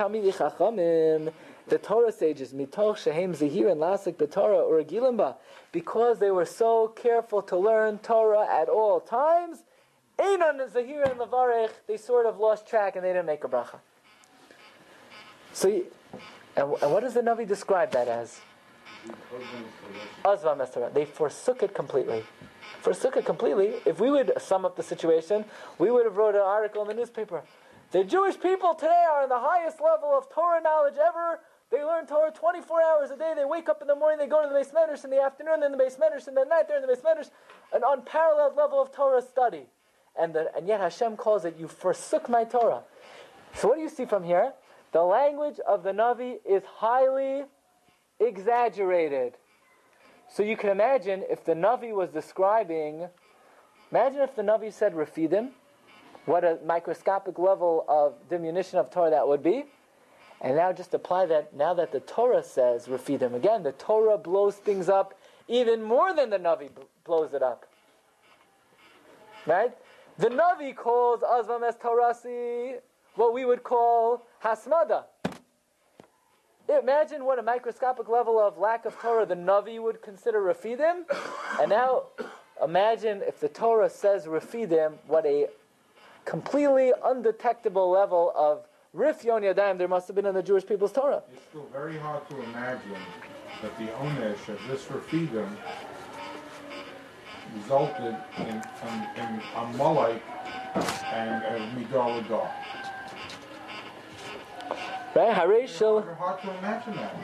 Torah 1.79 2.12
sages, 2.12 2.53
mitoch 2.53 2.97
shehem 2.99 3.33
zehir 3.35 3.71
and 3.73 3.81
lasik 3.81 4.17
b'Torah 4.17 4.69
or 4.69 4.83
gilimba, 4.83 5.37
because 5.73 6.19
they 6.19 6.31
were 6.31 6.45
so 6.45 6.88
careful 6.88 7.40
to 7.43 7.57
learn 7.57 7.99
Torah 7.99 8.47
at 8.47 8.69
all 8.69 9.01
times. 9.01 9.64
Einan 10.19 10.69
zehir 10.71 11.11
and 11.11 11.19
levarech, 11.21 11.71
they 11.87 11.97
sort 11.97 12.27
of 12.27 12.38
lost 12.38 12.67
track 12.67 12.97
and 12.97 13.05
they 13.05 13.11
didn't 13.11 13.27
make 13.27 13.45
a 13.45 13.49
bracha. 13.49 13.79
So, 15.53 15.69
and, 16.57 16.75
and 16.83 16.93
what 16.93 17.01
does 17.01 17.14
the 17.14 17.23
Navi 17.23 17.47
describe 17.47 17.93
that 17.93 18.09
as? 18.09 18.40
They 20.95 21.05
forsook 21.05 21.62
it 21.62 21.75
completely. 21.75 22.25
Forsook 22.81 23.17
it 23.17 23.25
completely. 23.25 23.75
If 23.85 24.01
we 24.01 24.11
would 24.11 24.33
sum 24.39 24.65
up 24.65 24.77
the 24.77 24.83
situation, 24.83 25.45
we 25.79 25.91
would 25.91 26.05
have 26.05 26.17
wrote 26.17 26.35
an 26.35 26.43
article 26.43 26.83
in 26.83 26.89
the 26.89 26.95
newspaper. 26.95 27.43
The 27.93 28.05
Jewish 28.05 28.39
people 28.41 28.75
today 28.75 29.05
are 29.13 29.23
in 29.23 29.29
the 29.29 29.39
highest 29.39 29.81
level 29.81 30.17
of 30.17 30.29
Torah 30.31 30.61
knowledge 30.61 30.95
ever. 30.97 31.41
They 31.71 31.83
learn 31.83 32.07
Torah 32.07 32.31
24 32.31 32.83
hours 32.83 33.11
a 33.11 33.17
day. 33.17 33.35
They 33.37 33.45
wake 33.45 33.69
up 33.69 33.81
in 33.83 33.89
the 33.89 33.95
morning, 33.95 34.19
they 34.19 34.27
go 34.27 34.43
to 34.43 34.49
the 34.49 34.55
base 34.55 34.71
medrash 34.71 35.05
in 35.05 35.11
the 35.11 35.21
afternoon, 35.21 35.61
then 35.61 35.73
the 35.73 35.79
base 35.79 35.97
medrash 35.97 36.29
in 36.29 36.35
the 36.35 36.45
night, 36.45 36.69
they're 36.69 36.77
in 36.77 36.83
the 36.83 36.89
base 36.89 37.03
medrash. 37.03 37.31
An 37.73 37.83
unparalleled 37.87 38.57
level 38.57 38.81
of 38.81 38.93
Torah 38.93 39.23
study. 39.23 39.67
And, 40.19 40.35
the, 40.35 40.55
and 40.57 40.69
yet 40.69 40.81
Hashem 40.81 41.17
calls 41.17 41.45
it, 41.45 41.57
you 41.59 41.67
forsook 41.67 42.29
my 42.29 42.45
Torah. 42.45 42.83
So 43.55 43.69
what 43.69 43.77
do 43.77 43.83
you 43.83 43.89
see 43.89 44.05
from 44.05 44.25
here? 44.25 44.53
The 44.93 45.03
language 45.03 45.59
of 45.67 45.83
the 45.83 45.91
Navi 45.91 46.37
is 46.49 46.63
highly 46.65 47.45
exaggerated. 48.21 49.35
So 50.29 50.43
you 50.43 50.57
can 50.57 50.71
imagine 50.71 51.25
if 51.31 51.45
the 51.45 51.55
Navi 51.55 51.93
was 51.93 52.11
describing, 52.11 53.09
imagine 53.91 54.21
if 54.21 54.35
the 54.35 54.43
Navi 54.43 54.73
said 54.73 54.95
Rafidim, 54.95 55.51
what 56.27 56.45
a 56.45 56.59
microscopic 56.65 57.39
level 57.39 57.85
of 57.89 58.15
diminution 58.29 58.79
of 58.79 58.91
Torah 58.91 59.11
that 59.11 59.29
would 59.29 59.43
be. 59.43 59.67
And 60.41 60.57
now 60.57 60.73
just 60.73 60.93
apply 60.95 61.27
that, 61.27 61.55
now 61.55 61.75
that 61.75 61.93
the 61.93 62.01
Torah 62.01 62.43
says 62.43 62.87
Rafidim, 62.87 63.35
again, 63.35 63.63
the 63.63 63.73
Torah 63.73 64.19
blows 64.19 64.57
things 64.57 64.89
up 64.89 65.15
even 65.49 65.83
more 65.83 66.15
than 66.15 66.31
the 66.31 66.39
Navi 66.39 66.71
blows 67.05 67.35
it 67.35 67.43
up. 67.43 67.67
Right? 69.47 69.73
The 70.19 70.29
Navi 70.29 70.75
calls 70.75 71.21
Azvam 71.21 71.67
es 71.67 71.77
Torasi 71.77 72.77
what 73.15 73.35
we 73.35 73.45
would 73.45 73.63
call 73.63 74.27
Hasmada. 74.43 75.05
Imagine 76.68 77.24
what 77.24 77.38
a 77.38 77.42
microscopic 77.42 78.09
level 78.09 78.38
of 78.38 78.57
lack 78.57 78.87
of 78.87 78.98
Torah 78.98 79.27
the 79.27 79.35
Navi 79.35 79.81
would 79.83 80.00
consider 80.00 80.40
Rafidim. 80.40 81.05
And 81.61 81.70
now 81.70 82.05
imagine 82.62 83.22
if 83.27 83.38
the 83.38 83.48
Torah 83.48 83.90
says 83.90 84.27
Rafidim, 84.27 84.94
what 85.07 85.27
a 85.27 85.48
completely 86.24 86.92
undetectable 87.05 87.90
level 87.90 88.33
of 88.35 88.66
Rifyon 88.96 89.42
Yadayim 89.42 89.77
there 89.77 89.88
must 89.88 90.07
have 90.07 90.16
been 90.16 90.24
in 90.24 90.35
the 90.35 90.42
Jewish 90.42 90.64
people's 90.64 90.92
Torah. 90.92 91.22
It's 91.33 91.42
still 91.50 91.68
very 91.72 91.98
hard 91.98 92.29
to 92.31 92.42
imagine 92.42 92.96
that 93.61 93.77
the 93.79 93.87
onesh 93.87 94.48
of 94.48 94.59
this 94.68 94.85
Rafidum 94.85 95.55
resulted 97.57 98.16
in, 98.38 98.46
in, 98.46 99.07
in 99.16 99.42
Amalek 99.55 100.22
and 101.12 101.44
uh, 101.44 101.59
Midaradah. 101.77 102.50
Right? 105.14 105.33
Harei 105.33 105.62
It's 105.62 105.77
shel 105.77 106.00
very 106.00 106.16
hard 106.16 106.42
to 106.42 106.59
imagine 106.59 106.96
that. 106.96 107.14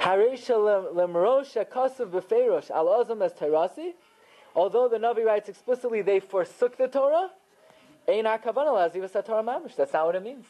Harei 0.00 0.36
shel 0.36 0.60
lemrosh 0.94 1.54
b'feirosh 1.54 2.70
al 2.70 2.86
azam 2.86 3.24
as 3.24 3.32
terasi. 3.32 3.92
Although 4.56 4.88
the 4.88 4.96
Navi 4.96 5.24
writes 5.24 5.48
explicitly 5.48 6.02
they 6.02 6.18
forsook 6.18 6.76
the 6.76 6.88
Torah, 6.88 7.30
ein 8.08 8.24
hakavana 8.24 8.90
lazivas 8.90 9.24
Torah 9.24 9.44
mamish. 9.44 9.76
That's 9.76 9.92
not 9.92 10.06
what 10.06 10.16
it 10.16 10.22
means. 10.24 10.46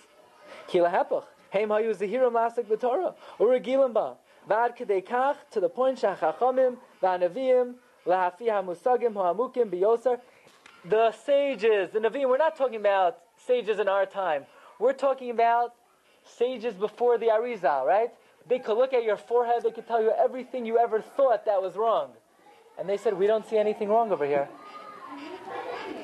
Kila 0.67 0.89
hepach. 0.89 1.25
Heim 1.53 1.69
hayu 1.69 1.95
zehirim 1.95 2.33
lasik 2.33 2.65
b'Torah. 2.65 3.15
Uregilim 3.39 3.93
ba. 3.93 4.17
Vad 4.47 4.75
kedei 4.75 5.05
kach 5.05 5.37
to 5.51 5.61
the 5.61 5.69
point 5.69 6.01
shachachamim 6.01 6.79
v'anavim 7.03 7.75
lahafi 8.07 8.47
hamusagim 8.49 9.13
ha'amukim 9.13 9.71
b'yoser. 9.71 10.21
The 10.85 11.13
sages, 11.13 11.91
the 11.91 11.99
Navim, 11.99 12.29
we're 12.29 12.39
not 12.39 12.57
talking 12.57 12.77
about 12.77 13.19
sages 13.37 13.79
in 13.79 13.89
our 13.89 14.07
time. 14.07 14.47
We're 14.79 14.93
talking 14.93 15.31
about 15.31 15.75
sages 16.29 16.75
before 16.75 17.19
the 17.19 17.27
Arizal, 17.27 17.85
right? 17.87 18.11
They 18.49 18.59
could 18.59 18.79
look 18.79 18.93
at 18.93 19.05
your 19.05 19.17
forehead, 19.17 19.63
they 19.63 19.71
could 19.71 19.87
tell 19.87 20.03
you 20.03 20.13
everything 20.19 20.65
you 20.65 20.79
ever 20.79 21.01
thought 21.01 21.45
that 21.45 21.61
was 21.61 21.77
wrong. 21.77 22.13
And 22.79 22.89
they 22.89 22.97
said, 22.97 23.15
We 23.15 23.27
don't 23.27 23.47
see 23.47 23.59
anything 23.59 23.89
wrong 23.89 24.13
over 24.13 24.25
here. 24.25 24.49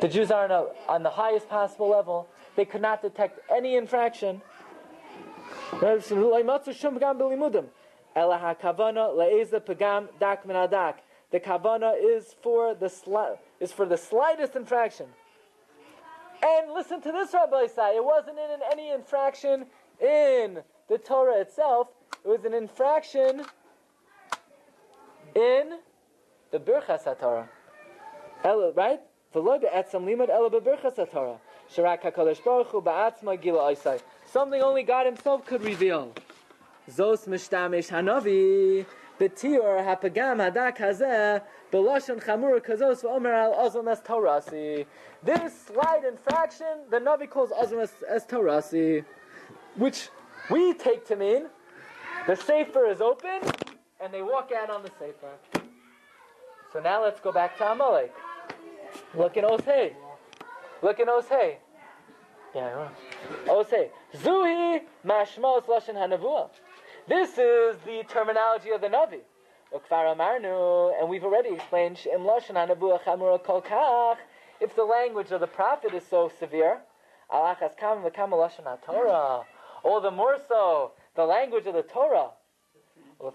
The 0.00 0.08
Jews 0.08 0.30
are 0.30 0.44
on, 0.44 0.50
a, 0.50 0.66
on 0.88 1.02
the 1.02 1.10
highest 1.10 1.48
possible 1.48 1.88
level. 1.88 2.28
They 2.56 2.64
could 2.64 2.82
not 2.82 3.00
detect 3.02 3.40
any 3.50 3.76
infraction. 3.76 4.42
The 11.34 11.40
kavana 11.40 11.94
is 12.00 12.34
for 12.42 12.74
the 12.74 12.86
sli- 12.86 13.38
is 13.60 13.72
for 13.72 13.86
the 13.86 13.96
slightest 13.96 14.54
infraction. 14.54 15.06
And 16.42 16.72
listen 16.72 17.00
to 17.00 17.10
this, 17.10 17.32
Rabbi 17.32 17.66
Isai. 17.66 17.96
It 17.96 18.04
wasn't 18.04 18.38
in 18.38 18.60
any 18.70 18.90
infraction 18.90 19.66
in 20.00 20.62
the 20.88 20.98
Torah 20.98 21.40
itself. 21.40 21.88
It 22.24 22.28
was 22.28 22.44
an 22.44 22.54
infraction 22.54 23.44
in 25.34 25.78
the 26.50 26.58
Birchas 26.58 27.04
HaTorah. 27.04 27.48
Ela, 28.44 28.72
right? 28.72 29.00
V'lo 29.34 29.60
be'etzam 29.60 30.04
limud 30.04 30.28
ela 30.28 30.50
be'birchas 30.50 30.96
HaTorah. 30.96 31.38
Sharak 31.74 32.02
HaKadosh 32.02 32.44
Baruch 32.44 32.68
Hu 32.68 32.80
ba'atzma 32.80 33.40
gila 33.40 33.74
Isai. 33.74 34.00
Something 34.30 34.62
only 34.62 34.82
God 34.82 35.06
Himself 35.06 35.44
could 35.46 35.62
reveal. 35.62 36.12
Zos 36.90 37.26
mishtamish 37.26 37.90
hanavi 37.90 38.86
b'tiur 39.18 39.84
hapagam 39.84 40.38
hadak 40.38 40.76
hazeh 40.76 41.42
b'lashon 41.72 42.22
chamur 42.22 42.60
kazos 42.60 43.02
v'omer 43.02 43.34
al 43.34 43.54
azon 43.54 43.90
es 43.90 44.00
torasi. 44.00 44.86
This 45.22 45.62
slight 45.66 46.04
infraction, 46.04 46.84
the 46.90 46.98
Navi 46.98 47.28
calls 47.28 47.50
azon 47.50 47.82
es, 47.82 47.92
es 48.08 48.24
torasi, 48.26 49.04
which 49.76 50.08
we 50.50 50.74
take 50.74 51.04
to 51.06 51.16
mean 51.16 51.48
the 52.26 52.36
sefer 52.36 52.86
is 52.86 53.00
open 53.00 53.40
and 54.00 54.12
they 54.12 54.22
walk 54.22 54.50
out 54.52 54.70
on 54.70 54.82
the 54.82 54.90
sefer. 54.98 55.36
So 56.72 56.80
now 56.80 57.02
let's 57.02 57.20
go 57.20 57.32
back 57.32 57.56
to 57.58 57.70
Amalek. 57.70 58.12
Look 59.14 59.36
in 59.36 59.44
Osei. 59.44 59.94
Look 60.82 60.98
in 61.00 61.06
Osei. 61.08 61.56
Yeah, 62.54 62.88
Osei. 63.46 63.90
Zuhi 64.16 64.82
mashmos 65.04 65.66
lashon 65.66 65.96
hanavua. 65.96 66.50
This 67.08 67.38
is 67.38 67.76
the 67.84 68.04
terminology 68.08 68.70
of 68.70 68.80
the 68.80 68.88
Navi. 68.88 69.22
And 71.00 71.08
we've 71.08 71.24
already 71.24 71.54
explained. 71.54 71.98
If 74.60 74.76
the 74.76 74.84
language 74.84 75.32
of 75.32 75.40
the 75.40 75.46
prophet 75.48 75.94
is 75.94 76.06
so 76.08 76.30
severe, 76.38 76.80
All 79.84 80.00
the 80.00 80.10
more 80.10 80.38
so, 80.48 80.92
the 81.14 81.24
language 81.24 81.66
of 81.66 81.74
the 81.74 81.82
Torah. 81.82 82.30
Now 83.20 83.30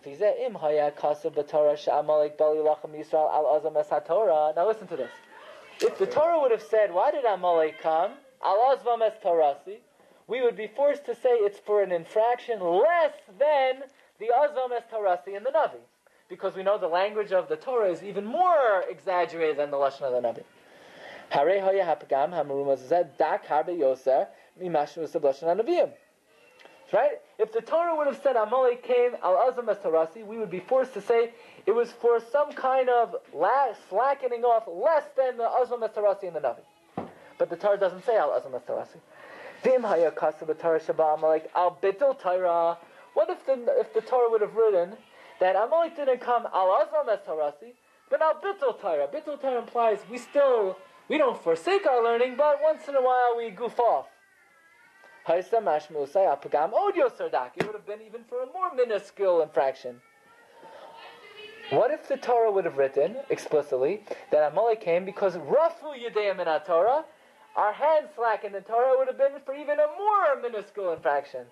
listen 4.68 4.88
to 4.88 4.98
this. 4.98 5.12
If 5.82 5.98
the 5.98 6.08
Torah 6.08 6.42
would 6.42 6.52
have 6.52 6.62
said, 6.62 6.94
why 6.94 7.12
did 7.12 7.24
Amalek 7.24 7.80
come? 7.82 8.12
Al 8.44 8.76
azvam 8.76 9.02
es 9.02 9.14
torasi. 9.24 9.78
We 10.28 10.42
would 10.42 10.58
be 10.58 10.68
forced 10.68 11.06
to 11.06 11.16
say 11.16 11.30
it's 11.30 11.60
for 11.60 11.82
an 11.82 11.92
infraction 11.92 12.60
less 12.60 13.14
than 13.38 13.84
the 14.20 14.32
azvam 14.36 14.72
es 14.76 14.84
torasi 14.92 15.38
in 15.38 15.44
the 15.44 15.52
Navi. 15.52 15.80
Because 16.30 16.56
we 16.56 16.64
know 16.64 16.78
the 16.78 16.88
language 16.88 17.32
of 17.32 17.48
the 17.48 17.56
Torah 17.56 17.92
is 17.92 18.04
even 18.04 18.26
more 18.26 18.84
exaggerated 18.90 19.58
than 19.58 19.72
the 19.72 19.78
Lashon 19.78 20.02
of 20.02 20.12
the 20.22 20.28
Navi. 20.28 20.44
Hare 21.30 21.62
hoya 21.62 21.86
hapagam 21.86 22.34
yoser. 23.80 24.28
Right? 26.92 27.22
If 27.38 27.54
the 27.54 27.62
Torah 27.62 27.96
would 27.96 28.08
have 28.08 28.20
said 28.24 28.36
Amalek 28.36 28.82
came 28.84 29.12
al 29.22 29.36
azam 29.36 29.70
es 29.70 29.78
tarasi, 29.78 30.26
we 30.26 30.40
would 30.40 30.50
be 30.50 30.60
forced 30.60 30.94
to 30.96 31.02
say 31.02 31.32
it 31.68 31.72
was 31.72 31.92
for 31.92 32.20
some 32.32 32.52
kind 32.54 32.90
of 32.90 33.16
la- 33.32 33.74
slackening 33.90 34.44
off 34.44 34.68
less 34.68 35.04
than 35.16 35.38
the 35.38 35.44
azam 35.44 35.84
es 35.84 35.92
tarasi 35.92 36.24
in 36.24 36.34
the 36.34 36.40
Navi. 36.40 37.08
But 37.38 37.50
the 37.52 37.58
Torah 37.58 37.78
doesn't 37.78 38.06
say 38.06 38.18
al 38.18 38.30
azam 38.30 38.56
es 38.56 38.64
tarasi. 38.68 38.98
Vim 39.64 39.84
haya 39.84 40.10
kasav 40.12 40.58
Torah 40.60 40.80
shaba 40.80 41.16
Amalek 41.16 41.52
al 41.56 41.78
bitul 41.82 42.20
Torah. 42.20 42.78
What 43.14 43.30
if 43.30 43.46
the 43.46 43.66
if 43.80 43.94
the 43.94 44.02
Torah 44.02 44.32
would 44.32 44.42
have 44.42 44.56
written 44.56 44.98
that 45.40 45.56
Amalek 45.56 45.96
didn't 45.96 46.22
come 46.22 46.48
al 46.52 46.88
azam 46.88 47.08
es 47.08 47.20
tarasi, 47.28 47.74
but 48.10 48.20
al 48.20 48.36
bitul 48.36 48.82
Torah? 48.82 49.08
Bitul 49.08 49.40
Torah 49.40 49.60
implies 49.60 50.00
we 50.10 50.18
still 50.18 50.76
we 51.08 51.20
don't 51.20 51.42
forsake 51.44 51.86
our 51.86 52.04
learning, 52.04 52.36
but 52.36 52.58
once 52.64 52.88
in 52.88 52.96
a 52.96 53.02
while 53.02 53.36
we 53.38 53.52
goof 53.52 53.80
off. 53.80 54.08
Oh, 55.32 56.92
it 56.96 57.66
would 57.66 57.76
have 57.76 57.86
been 57.86 58.02
even 58.02 58.24
for 58.28 58.42
a 58.42 58.48
more 58.48 58.74
minuscule 58.74 59.44
infraction. 59.44 60.02
What 61.70 61.92
if 61.92 62.08
the 62.08 62.18
Torah 62.18 62.52
would 62.52 62.66
have 62.66 62.78
written 62.78 63.16
explicitly 63.30 64.02
that 64.32 64.52
Amalek 64.52 64.82
came 64.82 65.06
because 65.06 65.36
Rafu 65.36 65.94
Yudayim 65.94 66.40
in 66.40 66.48
Torah, 66.66 67.06
our 67.56 67.72
hands 67.72 68.10
slackened 68.16 68.56
in 68.56 68.64
the 68.64 68.68
Torah 68.68 68.98
would 68.98 69.08
have 69.08 69.20
been 69.20 69.34
for 69.46 69.54
even 69.54 69.80
a 69.80 69.86
more 70.00 70.42
minuscule 70.42 70.94
infraction. 70.94 71.46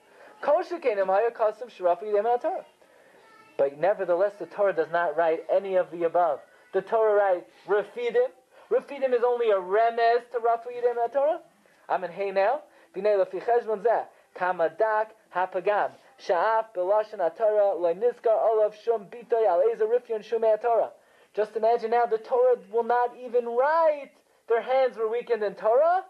But 3.58 3.80
nevertheless, 3.80 4.34
the 4.40 4.48
Torah 4.48 4.74
does 4.74 4.92
not 4.92 5.16
write 5.16 5.44
any 5.52 5.76
of 5.76 5.92
the 5.92 6.04
above. 6.06 6.40
The 6.74 6.82
Torah 6.82 7.13
writes 7.13 7.52
Rafidim. 7.68 8.32
Rafidim 8.72 9.13
is 9.13 9.24
only 9.24 9.52
a 9.52 9.58
remez 9.58 10.32
to 10.32 10.40
Rafu 10.40 10.72
Yudayim 10.76 11.06
in 11.06 11.12
Torah. 11.12 11.42
I'm 11.90 12.04
in 12.04 12.12
Hey 12.12 12.32
now. 12.32 12.62
B'nei 12.97 13.23
lefi 13.23 13.39
cheshbon 13.45 13.83
zeh, 13.83 14.05
kamadak 14.36 15.10
hapagam, 15.36 15.91
sha'af 16.17 16.73
b'lashon 16.73 17.19
ha'torah, 17.19 17.79
lo 17.79 17.93
nizkar 17.93 18.38
olav 18.49 18.75
shum 18.83 19.05
bitoy 19.05 19.47
al 19.47 19.62
eza 19.71 19.86
rifyon 19.86 20.23
shumei 20.23 20.57
ha'torah. 20.57 20.89
Just 21.36 21.55
imagine 21.55 21.91
now 21.91 22.07
the 22.07 22.17
Torah 22.17 22.55
will 22.71 22.83
not 22.83 23.15
even 23.23 23.45
write 23.45 24.10
their 24.47 24.62
hands 24.62 24.97
were 24.97 25.07
weakened 25.07 25.43
in 25.43 25.53
Torah. 25.53 26.03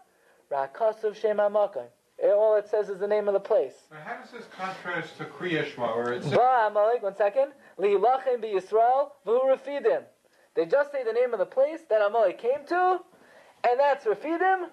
Rakasav 0.50 1.14
Shem 1.14 1.36
HaMakom. 1.36 1.84
Eh, 2.22 2.30
all 2.30 2.56
it 2.56 2.68
says 2.68 2.88
is 2.88 2.98
the 2.98 3.06
name 3.06 3.28
of 3.28 3.34
the 3.34 3.40
place. 3.40 3.74
Now, 3.90 3.98
how 4.04 4.22
does 4.22 4.30
this 4.30 4.46
contrast 4.56 5.18
to 5.18 5.24
Kriyashma, 5.24 5.96
where 5.96 6.14
it's... 6.14 6.26
Amalek, 6.26 7.02
one 7.02 7.14
second. 7.14 7.52
Lihilachem 7.78 8.42
b'Yisrael 8.42 9.10
v'hu 9.26 9.54
Refidim. 9.54 10.02
They 10.54 10.66
just 10.66 10.90
say 10.90 11.04
the 11.04 11.12
name 11.12 11.32
of 11.32 11.38
the 11.38 11.46
place 11.46 11.80
that 11.90 12.00
Amalek 12.00 12.38
came 12.38 12.64
to, 12.68 13.00
and 13.68 13.78
that's 13.78 14.04
Refidim. 14.04 14.68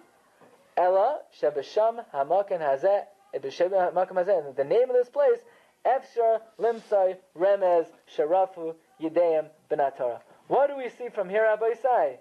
Ella 0.77 1.19
Shebesham 1.41 2.03
Hamakan 2.13 2.61
eh, 2.61 3.39
Hamakan 3.39 4.11
Hazeh. 4.11 4.55
The 4.55 4.63
name 4.63 4.89
of 4.89 4.95
this 4.95 5.09
place, 5.09 5.39
Efshar 5.85 6.39
Limsai 6.59 7.17
Remez 7.37 7.87
Sharafu 8.15 8.75
Yedeim 9.01 9.47
Benatara. 9.71 10.19
What 10.47 10.67
do 10.67 10.77
we 10.77 10.89
see 10.89 11.09
from 11.13 11.29
here, 11.29 11.43
Rabbi 11.43 11.73
Isai? 11.75 12.17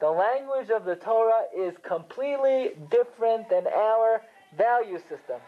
The 0.00 0.10
language 0.10 0.70
of 0.70 0.84
the 0.84 0.96
Torah 0.96 1.42
is 1.56 1.74
completely 1.86 2.70
different 2.90 3.48
than 3.48 3.66
our 3.68 4.22
value 4.58 4.98
system. 4.98 5.40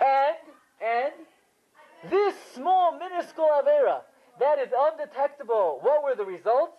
And, 0.00 0.36
and, 0.80 1.12
this 2.10 2.34
small, 2.54 2.96
minuscule 2.98 3.48
Avera, 3.62 4.02
that 4.38 4.58
is 4.58 4.68
undetectable, 4.78 5.80
what 5.82 6.02
were 6.02 6.14
the 6.14 6.24
results? 6.24 6.78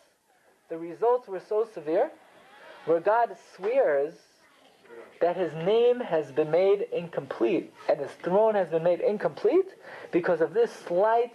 The 0.70 0.78
results 0.78 1.28
were 1.28 1.42
so 1.48 1.68
severe, 1.74 2.10
where 2.86 3.00
God 3.00 3.36
swears 3.56 4.14
that 5.22 5.38
his 5.38 5.54
name 5.54 6.00
has 6.00 6.32
been 6.32 6.52
made 6.52 6.88
incomplete, 6.92 7.72
and 7.88 8.00
his 8.00 8.12
throne 8.24 8.56
has 8.56 8.68
been 8.70 8.84
made 8.84 9.00
incomplete 9.00 9.68
because 10.12 10.42
of 10.42 10.54
this 10.54 10.72
slight, 10.88 11.32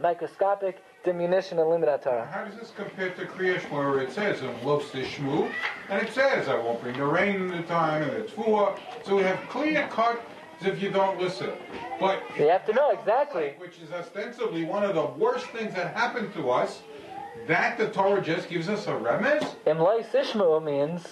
microscopic 0.00 0.82
diminution 1.04 1.58
in 1.58 1.64
Torah. 1.64 2.28
how 2.30 2.44
does 2.44 2.58
this 2.58 2.72
compare 2.76 3.10
to 3.10 3.24
Kriyashma, 3.24 3.70
where 3.70 4.00
it 4.00 4.12
says, 4.12 4.42
in 4.42 4.54
Los 4.64 4.84
Tishmu, 4.90 5.50
and 5.88 6.06
it 6.06 6.12
says, 6.12 6.48
I 6.48 6.56
won't 6.56 6.82
bring 6.82 6.98
the 6.98 7.06
rain 7.06 7.36
in 7.36 7.48
the 7.48 7.62
time, 7.62 8.02
and 8.02 8.12
it's 8.12 8.32
full 8.32 8.78
So 9.06 9.16
we 9.16 9.22
have 9.22 9.40
clear 9.48 9.88
cut 9.90 10.20
if 10.60 10.82
you 10.82 10.90
don't 10.90 11.18
listen. 11.18 11.50
But 11.98 12.22
You 12.38 12.48
have 12.48 12.66
to 12.66 12.74
know 12.74 12.90
exactly. 12.90 13.54
which 13.56 13.78
is 13.82 13.90
ostensibly 13.92 14.64
one 14.64 14.84
of 14.84 14.94
the 14.94 15.06
worst 15.06 15.46
things 15.46 15.74
that 15.74 15.96
happened 15.96 16.34
to 16.34 16.50
us, 16.50 16.82
that 17.46 17.78
the 17.78 17.88
Torah 17.88 18.20
just 18.20 18.50
gives 18.50 18.68
us 18.68 18.86
a 18.86 18.90
remez? 18.90 19.56
Imlai 19.66 20.04
Sishmu 20.04 20.62
means 20.62 21.06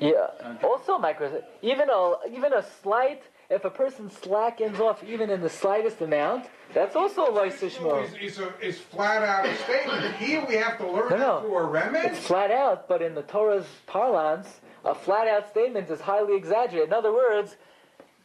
yeah. 0.00 0.56
Also, 0.62 0.98
micro 0.98 1.42
even 1.62 1.88
a 1.90 2.14
even 2.30 2.52
a 2.52 2.64
slight 2.82 3.22
if 3.48 3.64
a 3.64 3.70
person 3.70 4.10
slackens 4.10 4.80
off 4.80 5.04
even 5.04 5.30
in 5.30 5.40
the 5.40 5.48
slightest 5.48 6.00
amount, 6.00 6.46
that's 6.74 6.96
also 6.96 7.30
a 7.30 7.32
loy 7.32 7.46
Is, 7.48 7.62
is, 7.62 8.38
a, 8.38 8.52
is 8.60 8.78
flat 8.78 9.22
out 9.22 9.46
a 9.46 9.54
statement. 9.58 10.16
Here 10.16 10.44
we 10.46 10.56
have 10.56 10.78
to 10.78 10.90
learn 10.90 11.10
No, 11.10 11.16
no. 11.16 11.40
through 11.42 11.56
a 11.58 11.68
remez? 11.68 12.04
It's 12.06 12.18
flat 12.26 12.50
out, 12.50 12.88
but 12.88 13.02
in 13.02 13.14
the 13.14 13.22
Torah's 13.22 13.66
parlance, 13.86 14.60
a 14.84 14.94
flat 14.94 15.28
out 15.28 15.48
statement 15.48 15.88
is 15.90 16.00
highly 16.00 16.36
exaggerated. 16.36 16.88
In 16.88 16.92
other 16.92 17.12
words, 17.12 17.56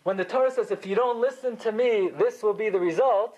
when 0.04 0.18
the 0.18 0.26
Torah 0.26 0.50
says, 0.50 0.72
if 0.72 0.88
you 0.88 0.96
don't 0.96 1.22
listen 1.22 1.56
to 1.58 1.72
me, 1.72 2.10
this 2.18 2.42
will 2.42 2.56
be 2.56 2.70
the 2.70 2.80
result, 2.80 3.38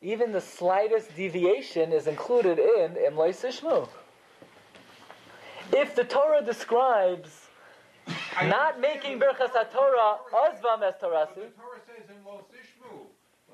even 0.00 0.30
the 0.30 0.40
slightest 0.40 1.16
deviation 1.16 1.92
is 1.92 2.06
included 2.06 2.60
in 2.60 2.94
Imlay 2.94 3.32
Sishmu. 3.32 3.88
If 5.72 5.96
the 5.96 6.04
Torah 6.04 6.44
describes 6.44 7.49
not 8.46 8.80
making 8.80 9.18
Birchas 9.18 9.50
HaTorah 9.50 10.18
Ozvam 10.32 10.82
es 10.82 10.94
But 11.00 11.00
Torasi, 11.00 11.34
the 11.34 11.40
Torah 11.40 11.80
says 11.86 12.08
in 12.08 12.24
Lo 12.24 12.44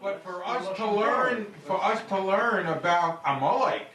But 0.01 0.23
for 0.23 0.47
us 0.47 0.77
to 0.77 0.91
learn, 0.91 1.47
for 1.67 1.83
us 1.83 2.01
to 2.09 2.21
learn 2.21 2.67
about 2.67 3.21
Amalek, 3.25 3.87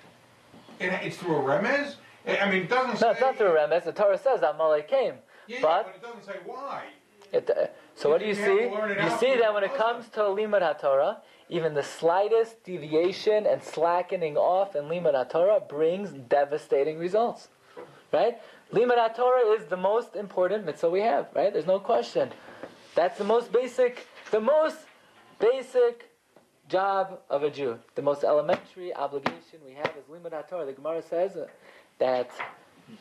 it, 0.80 0.88
it's 1.04 1.18
through 1.18 1.38
a 1.38 1.42
remez. 1.42 1.96
I 2.28 2.50
mean, 2.52 2.64
it 2.64 2.70
doesn't 2.70 2.98
say. 2.98 3.06
no, 3.06 3.12
it's 3.12 3.22
not 3.22 3.36
through 3.38 3.50
Remes. 3.56 3.84
The 3.84 3.92
Torah 3.92 4.18
says 4.18 4.42
Amalek 4.42 4.88
came. 4.88 5.16
Yeah, 5.48 5.56
yeah, 5.58 5.62
but- 5.62 5.86
but 5.86 5.96
it 5.96 6.02
doesn't 6.02 6.26
say 6.26 6.40
why. 6.46 6.84
It, 7.32 7.50
uh, 7.50 7.68
so 7.96 8.10
what 8.10 8.20
do 8.20 8.26
you 8.26 8.34
You 8.34 8.36
see? 8.36 8.44
to 8.44 8.70
learn 8.70 8.92
it 8.92 9.02
You 9.02 9.10
see 9.18 9.38
that 9.38 9.54
when 9.54 9.64
it 9.64 9.74
comes 9.76 10.10
to 10.10 10.20
Limud 10.20 10.62
HaTorah, 10.62 11.18
even 11.50 11.74
the 11.74 11.84
slightest 11.84 12.64
deviation 12.64 13.46
and 13.46 13.64
slackening 13.64 14.36
off 14.38 14.76
in 14.76 14.86
Limud 14.86 15.14
HaTorah 15.14 15.68
brings 15.70 16.12
devastating 16.12 16.98
results. 16.98 17.48
Right? 18.12 18.38
Limud 18.74 18.98
HaTorah 18.98 19.60
is 19.60 19.66
the 19.66 19.78
most 19.78 20.16
important 20.16 20.66
mitzvah 20.66 20.90
we 20.90 21.02
have, 21.02 21.28
right? 21.36 21.52
There's 21.52 21.68
no 21.68 21.80
question. 21.80 22.32
That's 22.96 23.18
the 23.18 23.26
most 23.26 23.52
basic, 23.52 24.08
the 24.32 24.40
most 24.40 24.78
basic 25.40 26.10
job 26.70 27.20
of 27.30 27.44
a 27.44 27.50
Jew. 27.50 27.80
The 27.96 28.02
most 28.02 28.24
elementary 28.24 28.96
obligation 28.96 29.60
we 29.66 29.74
have 29.74 29.92
is 29.98 30.06
Limud 30.10 30.32
HaTorah. 30.32 30.66
The 30.66 30.74
Gemara 30.74 31.02
says 31.02 31.38
that 32.00 32.32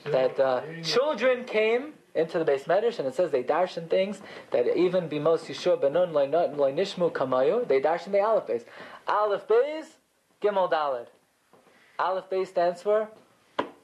that 0.04 0.38
uh, 0.38 0.62
children 0.82 1.44
came 1.44 1.94
into 2.14 2.38
the 2.38 2.44
beis 2.44 2.64
medrash, 2.64 2.98
and 2.98 3.06
it 3.06 3.14
says 3.14 3.30
they 3.30 3.42
darshan 3.42 3.88
things 3.88 4.20
that 4.50 4.66
even 4.76 5.08
bimos 5.08 5.46
yeshua 5.46 5.80
benun 5.80 6.12
nishmu 6.12 7.12
kamayu. 7.12 7.66
They 7.66 7.80
darshan 7.80 8.12
the 8.12 8.20
aleph 8.20 8.46
beis. 8.46 8.64
Aleph 9.06 9.46
beis, 9.46 9.84
gimel 10.42 10.70
dalid. 10.70 11.06
Aleph 11.98 12.28
beis 12.30 12.48
stands 12.48 12.82
for 12.82 13.08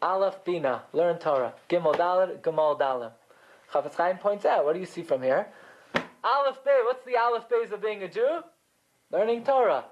aleph 0.03 0.45
bina, 0.45 0.83
learn 0.93 1.19
Torah. 1.19 1.55
Gimel 1.69 1.95
dalid, 1.95 2.41
gimel 2.41 2.79
dalim. 2.79 3.13
Chafetz 3.73 3.95
Chaim 3.95 4.19
points 4.19 4.45
out. 4.45 4.65
What 4.65 4.75
do 4.75 4.81
you 4.81 4.87
see 4.87 5.03
from 5.03 5.23
here? 5.23 5.49
Aleph 5.95 6.63
beis. 6.65 6.85
What's 6.85 7.05
the 7.05 7.17
aleph 7.17 7.49
beis 7.49 7.73
of 7.73 7.83
being 7.83 8.03
a 8.03 8.09
Jew? 8.09 8.43
Learning 9.11 9.45
Torah. 9.45 9.85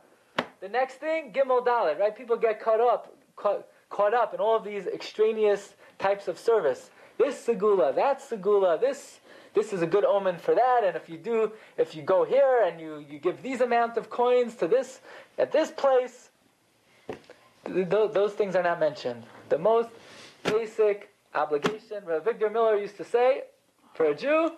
The 0.60 0.68
next 0.68 0.94
thing, 0.94 1.32
gimel 1.32 1.64
dalid. 1.64 1.98
Right? 1.98 2.16
People 2.16 2.36
get 2.36 2.60
caught 2.60 2.80
up, 2.80 3.16
caught, 3.36 3.66
caught 3.90 4.14
up 4.14 4.34
in 4.34 4.40
all 4.40 4.56
of 4.56 4.64
these 4.64 4.86
extraneous 4.86 5.74
types 5.98 6.28
of 6.28 6.38
service. 6.38 6.90
This 7.18 7.46
segula, 7.46 7.94
that 7.94 8.20
segula, 8.20 8.80
this 8.80 9.20
this 9.54 9.72
is 9.72 9.82
a 9.82 9.86
good 9.86 10.04
omen 10.04 10.36
for 10.36 10.54
that, 10.54 10.82
and 10.84 10.96
if 10.96 11.08
you 11.08 11.16
do, 11.16 11.52
if 11.78 11.94
you 11.94 12.02
go 12.02 12.24
here 12.24 12.64
and 12.66 12.80
you, 12.80 13.04
you 13.08 13.20
give 13.20 13.40
these 13.40 13.60
amount 13.60 13.96
of 13.96 14.10
coins 14.10 14.56
to 14.56 14.66
this 14.66 15.00
at 15.38 15.52
this 15.52 15.70
place, 15.70 16.30
th- 17.64 17.88
those 17.88 18.32
things 18.32 18.56
are 18.56 18.64
not 18.64 18.80
mentioned. 18.80 19.22
The 19.48 19.58
most 19.58 19.88
basic 20.42 21.10
obligation, 21.34 22.04
Rav 22.04 22.24
Avigdor 22.24 22.52
Miller 22.52 22.76
used 22.76 22.96
to 22.96 23.04
say, 23.04 23.42
for 23.94 24.06
a 24.06 24.14
Jew, 24.14 24.52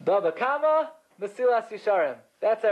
Baba 0.00 0.32
Kama, 0.32 0.90
Mesilas 1.20 1.68
Yisharim. 1.68 2.16
That's 2.40 2.64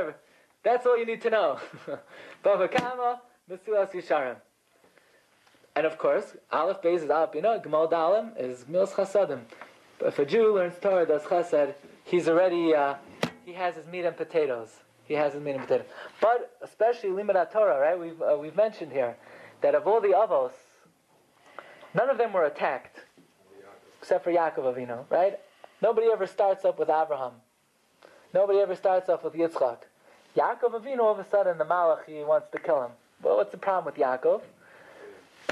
that's 0.62 0.86
all 0.86 0.98
you 0.98 1.06
need 1.06 1.22
to 1.22 1.30
know. 1.30 1.58
Baba 2.42 2.68
Kama, 2.68 3.20
Mesilas 3.50 3.92
Yisharim. 3.92 4.36
And 5.74 5.86
of 5.86 5.96
course, 5.96 6.36
Aleph 6.50 6.82
Beis 6.82 7.02
is 7.02 7.10
Aleph 7.10 7.32
Bina, 7.32 7.60
Gmal 7.64 7.90
Dalim 7.90 8.38
is 8.38 8.66
Mils 8.68 8.92
Chasadim. 8.92 9.40
But 9.98 10.08
if 10.08 10.18
a 10.18 10.26
Jew 10.26 10.54
learns 10.54 10.74
Torah, 10.80 11.06
does 11.06 11.22
Chasad, 11.22 11.74
he's 12.04 12.28
already, 12.28 12.74
uh, 12.74 12.96
he 13.46 13.52
has 13.52 13.76
his 13.76 13.86
meat 13.86 14.04
and 14.04 14.16
potatoes. 14.16 14.68
He 15.04 15.14
has 15.14 15.32
his 15.32 15.42
meat 15.42 15.52
and 15.52 15.62
potatoes. 15.62 15.86
But 16.20 16.56
especially 16.60 17.10
Limud 17.10 17.50
Torah, 17.52 17.80
right? 17.80 17.98
We've, 17.98 18.20
uh, 18.20 18.36
we've 18.38 18.56
mentioned 18.56 18.92
here 18.92 19.16
that 19.62 19.74
of 19.74 19.86
all 19.86 20.00
the 20.00 20.08
Avos, 20.08 20.52
none 21.94 22.10
of 22.10 22.18
them 22.18 22.32
were 22.32 22.44
attacked, 22.44 23.00
except 24.00 24.24
for 24.24 24.30
Yaakov 24.30 24.74
Avinu, 24.74 25.04
right? 25.10 25.38
Nobody 25.80 26.08
ever 26.12 26.26
starts 26.26 26.64
up 26.64 26.78
with 26.78 26.88
Abraham. 26.88 27.32
Nobody 28.34 28.60
ever 28.60 28.74
starts 28.74 29.08
off 29.08 29.24
with 29.24 29.34
Yitzchak. 29.34 29.78
Yaakov 30.36 30.80
Avinu, 30.80 31.00
all 31.00 31.12
of 31.12 31.18
a 31.18 31.28
sudden, 31.28 31.58
the 31.58 31.64
Malach, 31.64 32.04
he 32.06 32.24
wants 32.24 32.48
to 32.52 32.58
kill 32.58 32.82
him. 32.82 32.92
Well, 33.22 33.36
what's 33.36 33.50
the 33.50 33.58
problem 33.58 33.92
with 33.92 34.02
Yaakov? 34.02 34.42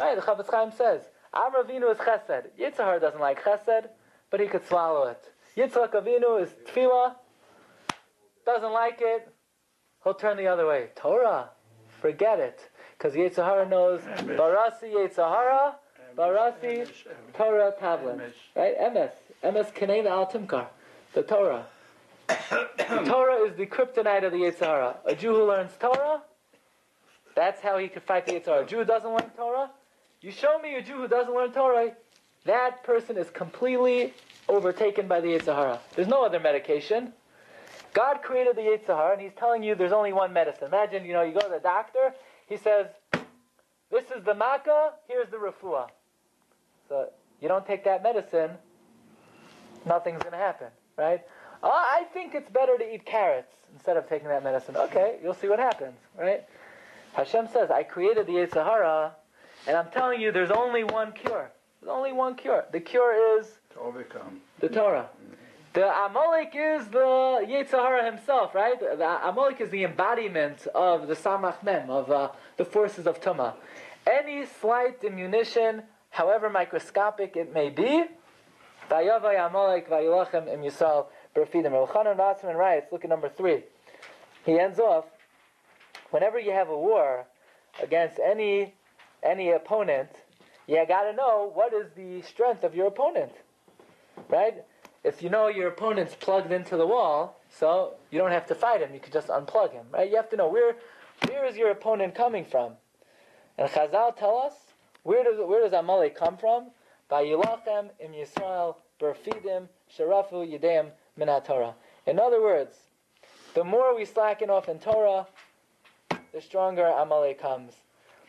Right, 0.00 0.16
the 0.16 0.22
Chafetz 0.22 0.50
Chaim 0.50 0.72
says, 0.72 1.02
Avram 1.34 1.66
Avinu 1.66 1.92
is 1.92 1.98
chesed. 1.98 2.46
Yitzhar 2.58 3.00
doesn't 3.00 3.20
like 3.20 3.42
chesed, 3.42 3.88
but 4.30 4.40
he 4.40 4.46
could 4.46 4.66
swallow 4.66 5.08
it. 5.08 5.32
Yitzhak 5.56 5.92
Avinu 5.92 6.42
is 6.42 6.50
tefillah, 6.66 7.14
doesn't 8.46 8.72
like 8.72 8.98
it, 9.00 9.28
he'll 10.02 10.14
turn 10.14 10.36
the 10.36 10.46
other 10.46 10.66
way. 10.66 10.88
Torah, 10.96 11.50
forget 12.00 12.38
it. 12.40 12.70
Because 12.96 13.14
Yetzer 13.14 13.44
Hara 13.44 13.68
knows, 13.68 14.00
Barasi 14.02 14.92
Yetzer 14.92 15.28
Hara, 15.28 15.76
Barasi 16.16 16.88
Torah 17.34 17.72
tavlin. 17.80 18.20
Right? 18.56 18.74
MS. 18.92 19.10
MS 19.42 19.66
Kaneva 19.74 20.06
Al 20.06 20.26
Timkar. 20.26 20.66
The 21.14 21.22
Torah. 21.22 21.66
the 22.28 23.04
Torah 23.06 23.44
is 23.46 23.56
the 23.56 23.66
kryptonite 23.66 24.24
of 24.24 24.32
the 24.32 24.38
Yetzer 24.38 24.66
Hara. 24.66 24.96
A 25.04 25.14
Jew 25.14 25.34
who 25.34 25.46
learns 25.46 25.72
Torah, 25.80 26.22
that's 27.34 27.60
how 27.60 27.78
he 27.78 27.88
could 27.88 28.02
fight 28.02 28.26
the 28.26 28.32
Yetzer 28.32 28.46
Hara. 28.46 28.64
A 28.64 28.66
Jew 28.66 28.78
who 28.78 28.84
doesn't 28.84 29.10
learn 29.10 29.30
Torah, 29.36 29.70
you 30.20 30.30
show 30.30 30.58
me 30.60 30.76
a 30.76 30.82
Jew 30.82 30.96
who 30.96 31.08
doesn't 31.08 31.34
learn 31.34 31.52
Torah, 31.52 31.92
that 32.44 32.84
person 32.84 33.16
is 33.16 33.28
completely 33.30 34.14
overtaken 34.48 35.08
by 35.08 35.20
the 35.20 35.28
Yetzer 35.28 35.54
Hara. 35.54 35.80
There's 35.96 36.08
no 36.08 36.24
other 36.24 36.40
medication. 36.40 37.12
God 37.92 38.22
created 38.22 38.56
the 38.56 38.62
Yetzer 38.62 38.96
Hara, 38.96 39.14
and 39.14 39.22
He's 39.22 39.34
telling 39.36 39.62
you 39.62 39.74
there's 39.74 39.92
only 39.92 40.12
one 40.12 40.32
medicine. 40.32 40.68
Imagine, 40.68 41.04
you 41.04 41.12
know, 41.12 41.22
you 41.22 41.32
go 41.32 41.40
to 41.40 41.48
the 41.48 41.60
doctor, 41.60 42.14
he 42.48 42.56
says, 42.56 42.86
this 43.90 44.04
is 44.16 44.24
the 44.24 44.34
makkah, 44.34 44.92
here's 45.08 45.28
the 45.30 45.36
refuah. 45.36 45.88
So 46.90 47.08
you 47.40 47.46
don't 47.48 47.64
take 47.64 47.84
that 47.84 48.02
medicine, 48.02 48.50
nothing's 49.86 50.18
going 50.20 50.32
to 50.32 50.38
happen, 50.38 50.66
right? 50.98 51.22
Oh, 51.62 51.70
I 51.70 52.04
think 52.12 52.34
it's 52.34 52.50
better 52.50 52.76
to 52.76 52.94
eat 52.94 53.06
carrots 53.06 53.52
instead 53.72 53.96
of 53.96 54.08
taking 54.08 54.26
that 54.28 54.42
medicine. 54.42 54.76
Okay, 54.76 55.18
you'll 55.22 55.34
see 55.34 55.46
what 55.48 55.60
happens, 55.60 55.94
right? 56.18 56.42
Hashem 57.14 57.48
says, 57.52 57.70
I 57.70 57.84
created 57.84 58.26
the 58.26 58.32
Yetzer 58.32 58.64
Hara, 58.64 59.12
and 59.68 59.76
I'm 59.76 59.88
telling 59.92 60.20
you 60.20 60.32
there's 60.32 60.50
only 60.50 60.82
one 60.82 61.12
cure. 61.12 61.52
There's 61.80 61.90
only 61.92 62.12
one 62.12 62.34
cure. 62.34 62.64
The 62.72 62.80
cure 62.80 63.38
is 63.38 63.46
To 63.74 63.80
overcome. 63.80 64.40
the 64.58 64.68
Torah. 64.68 65.08
The 65.72 65.86
Amalek 65.86 66.52
is 66.56 66.88
the 66.88 66.98
Yetzer 67.48 67.78
Hara 67.78 68.04
himself, 68.04 68.52
right? 68.52 68.78
The 68.80 69.28
Amalek 69.28 69.60
is 69.60 69.70
the 69.70 69.84
embodiment 69.84 70.66
of 70.74 71.06
the 71.06 71.14
Samach 71.14 71.62
Mem, 71.62 71.88
of 71.88 72.10
uh, 72.10 72.30
the 72.56 72.64
forces 72.64 73.06
of 73.06 73.20
Tuma. 73.20 73.54
Any 74.10 74.44
slight 74.60 75.00
diminution, 75.00 75.84
however 76.10 76.50
microscopic 76.50 77.36
it 77.36 77.52
may 77.52 77.70
be, 77.70 78.04
Vayavay 78.90 79.46
Amalek 79.46 79.88
Vayilachem 79.88 80.52
Im 80.52 80.62
Yisrael 80.62 81.06
Berfidim. 81.34 81.72
Rav 81.72 81.90
Chanan 81.90 82.56
writes, 82.56 82.86
look 82.90 83.04
at 83.04 83.10
number 83.10 83.28
three. 83.28 83.62
He 84.44 84.58
ends 84.58 84.78
off, 84.78 85.04
whenever 86.10 86.38
you 86.38 86.50
have 86.52 86.68
a 86.68 86.76
war 86.76 87.26
against 87.80 88.18
any 88.18 88.74
any 89.22 89.50
opponent, 89.50 90.08
you 90.66 90.82
gotta 90.88 91.12
know 91.12 91.50
what 91.52 91.72
is 91.72 91.86
the 91.94 92.22
strength 92.22 92.64
of 92.64 92.74
your 92.74 92.86
opponent. 92.86 93.32
Right? 94.28 94.64
If 95.04 95.22
you 95.22 95.30
know 95.30 95.48
your 95.48 95.68
opponent's 95.68 96.14
plugged 96.14 96.52
into 96.52 96.76
the 96.76 96.86
wall, 96.86 97.38
so 97.48 97.94
you 98.10 98.18
don't 98.18 98.32
have 98.32 98.46
to 98.46 98.54
fight 98.54 98.80
him, 98.80 98.92
you 98.94 99.00
can 99.00 99.12
just 99.12 99.28
unplug 99.28 99.72
him. 99.72 99.86
Right? 99.92 100.10
You 100.10 100.16
have 100.16 100.30
to 100.30 100.36
know 100.36 100.48
where 100.48 100.76
where 101.28 101.44
is 101.44 101.56
your 101.56 101.70
opponent 101.70 102.14
coming 102.14 102.44
from. 102.44 102.72
And 103.58 103.68
Chazal 103.68 104.16
tell 104.16 104.38
us 104.38 104.54
where 105.02 105.24
does 105.24 105.36
where 105.38 105.62
does 105.62 105.72
Amalek 105.72 106.16
come 106.16 106.36
from? 106.36 106.70
By 107.08 107.24
Yilachem 107.24 107.90
im 107.98 108.12
Yisrael 108.12 108.76
berfidim 109.00 109.68
sharafu 109.96 110.46
yideim 110.46 110.90
min 111.16 111.28
Torah. 111.42 111.74
In 112.06 112.18
other 112.18 112.40
words, 112.40 112.76
the 113.54 113.64
more 113.64 113.96
we 113.96 114.04
slacken 114.04 114.50
off 114.50 114.68
in 114.68 114.78
Torah, 114.78 115.26
the 116.32 116.40
stronger 116.40 116.86
Amalek 116.86 117.40
comes. 117.40 117.72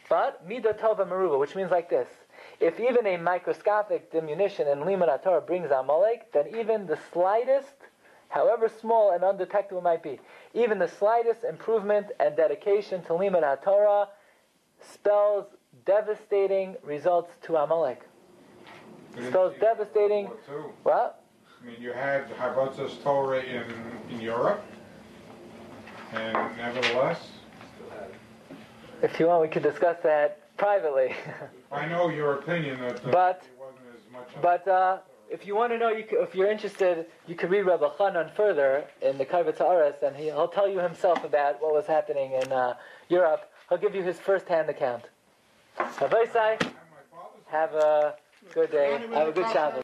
But 0.10 0.48
midah 0.48 0.80
tova 0.80 1.40
which 1.40 1.56
means 1.56 1.72
like 1.72 1.90
this: 1.90 2.08
if 2.60 2.80
even 2.80 3.06
a 3.06 3.18
microscopic 3.18 4.12
diminution 4.12 4.68
in 4.68 4.80
limud 4.80 5.24
Torah 5.24 5.42
brings 5.42 5.72
Amalek, 5.72 6.32
then 6.34 6.48
even 6.58 6.88
the 6.88 6.98
slightest, 7.12 7.76
however 8.30 8.70
small 8.70 9.12
and 9.12 9.24
undetectable 9.24 9.82
might 9.82 10.04
be, 10.04 10.20
even 10.54 10.80
the 10.80 10.88
slightest 10.88 11.44
improvement 11.44 12.08
and 12.20 12.36
dedication 12.36 13.04
to 13.04 13.14
limud 13.14 13.64
Torah 13.64 14.10
spells 14.82 15.46
devastating 15.86 16.76
results 16.84 17.32
to 17.44 17.56
Amalek. 17.58 18.02
It's- 19.18 19.60
devastating. 19.60 20.26
War. 20.50 20.72
What? 20.84 21.24
I 21.62 21.66
mean, 21.66 21.76
you 21.80 21.92
had 21.92 22.30
Hafatzas 22.38 23.02
Torah 23.04 23.42
in, 23.42 23.64
in 24.10 24.22
Europe, 24.22 24.64
and 26.14 26.34
nevertheless, 26.58 27.28
If 29.04 29.20
you 29.20 29.28
want, 29.28 29.42
we 29.42 29.48
could 29.48 29.64
discuss 29.64 29.98
that 30.04 30.56
privately. 30.58 31.16
I 31.72 31.88
know 31.88 32.10
your 32.10 32.34
opinion 32.36 32.80
that 32.82 33.06
uh, 33.06 33.12
But- 33.12 33.44
it 33.44 33.60
wasn't 33.60 33.80
as 33.96 34.12
much. 34.12 34.42
But 34.42 34.68
uh, 34.68 35.00
if 35.30 35.46
you 35.46 35.56
want 35.56 35.72
to 35.74 35.78
know, 35.78 35.90
you 35.90 36.06
if 36.12 36.34
you're 36.36 36.50
interested, 36.52 37.06
you 37.28 37.36
can 37.36 37.50
read 37.50 37.62
Rabbi 37.64 37.88
Chanan 37.98 38.34
further 38.36 38.86
in 39.02 39.18
the 39.18 39.26
Kaivet 39.26 39.58
Haaretz, 39.58 40.02
and 40.04 40.16
he, 40.16 40.26
he'll 40.26 40.48
tell 40.48 40.68
you 40.70 40.80
himself 40.80 41.24
about 41.24 41.62
what 41.62 41.74
was 41.74 41.86
happening 41.88 42.34
in 42.34 42.52
uh, 42.52 42.76
Europe. 43.10 43.52
He'll 43.70 43.78
give 43.78 43.96
you 43.96 44.04
his 44.04 44.20
first-hand 44.20 44.70
account. 44.70 45.06
Have 45.78 47.74
a 47.76 48.16
good 48.54 48.72
day. 48.72 49.00
Have 49.14 49.28
a 49.28 49.32
good 49.32 49.46
Shabbos. 49.52 49.80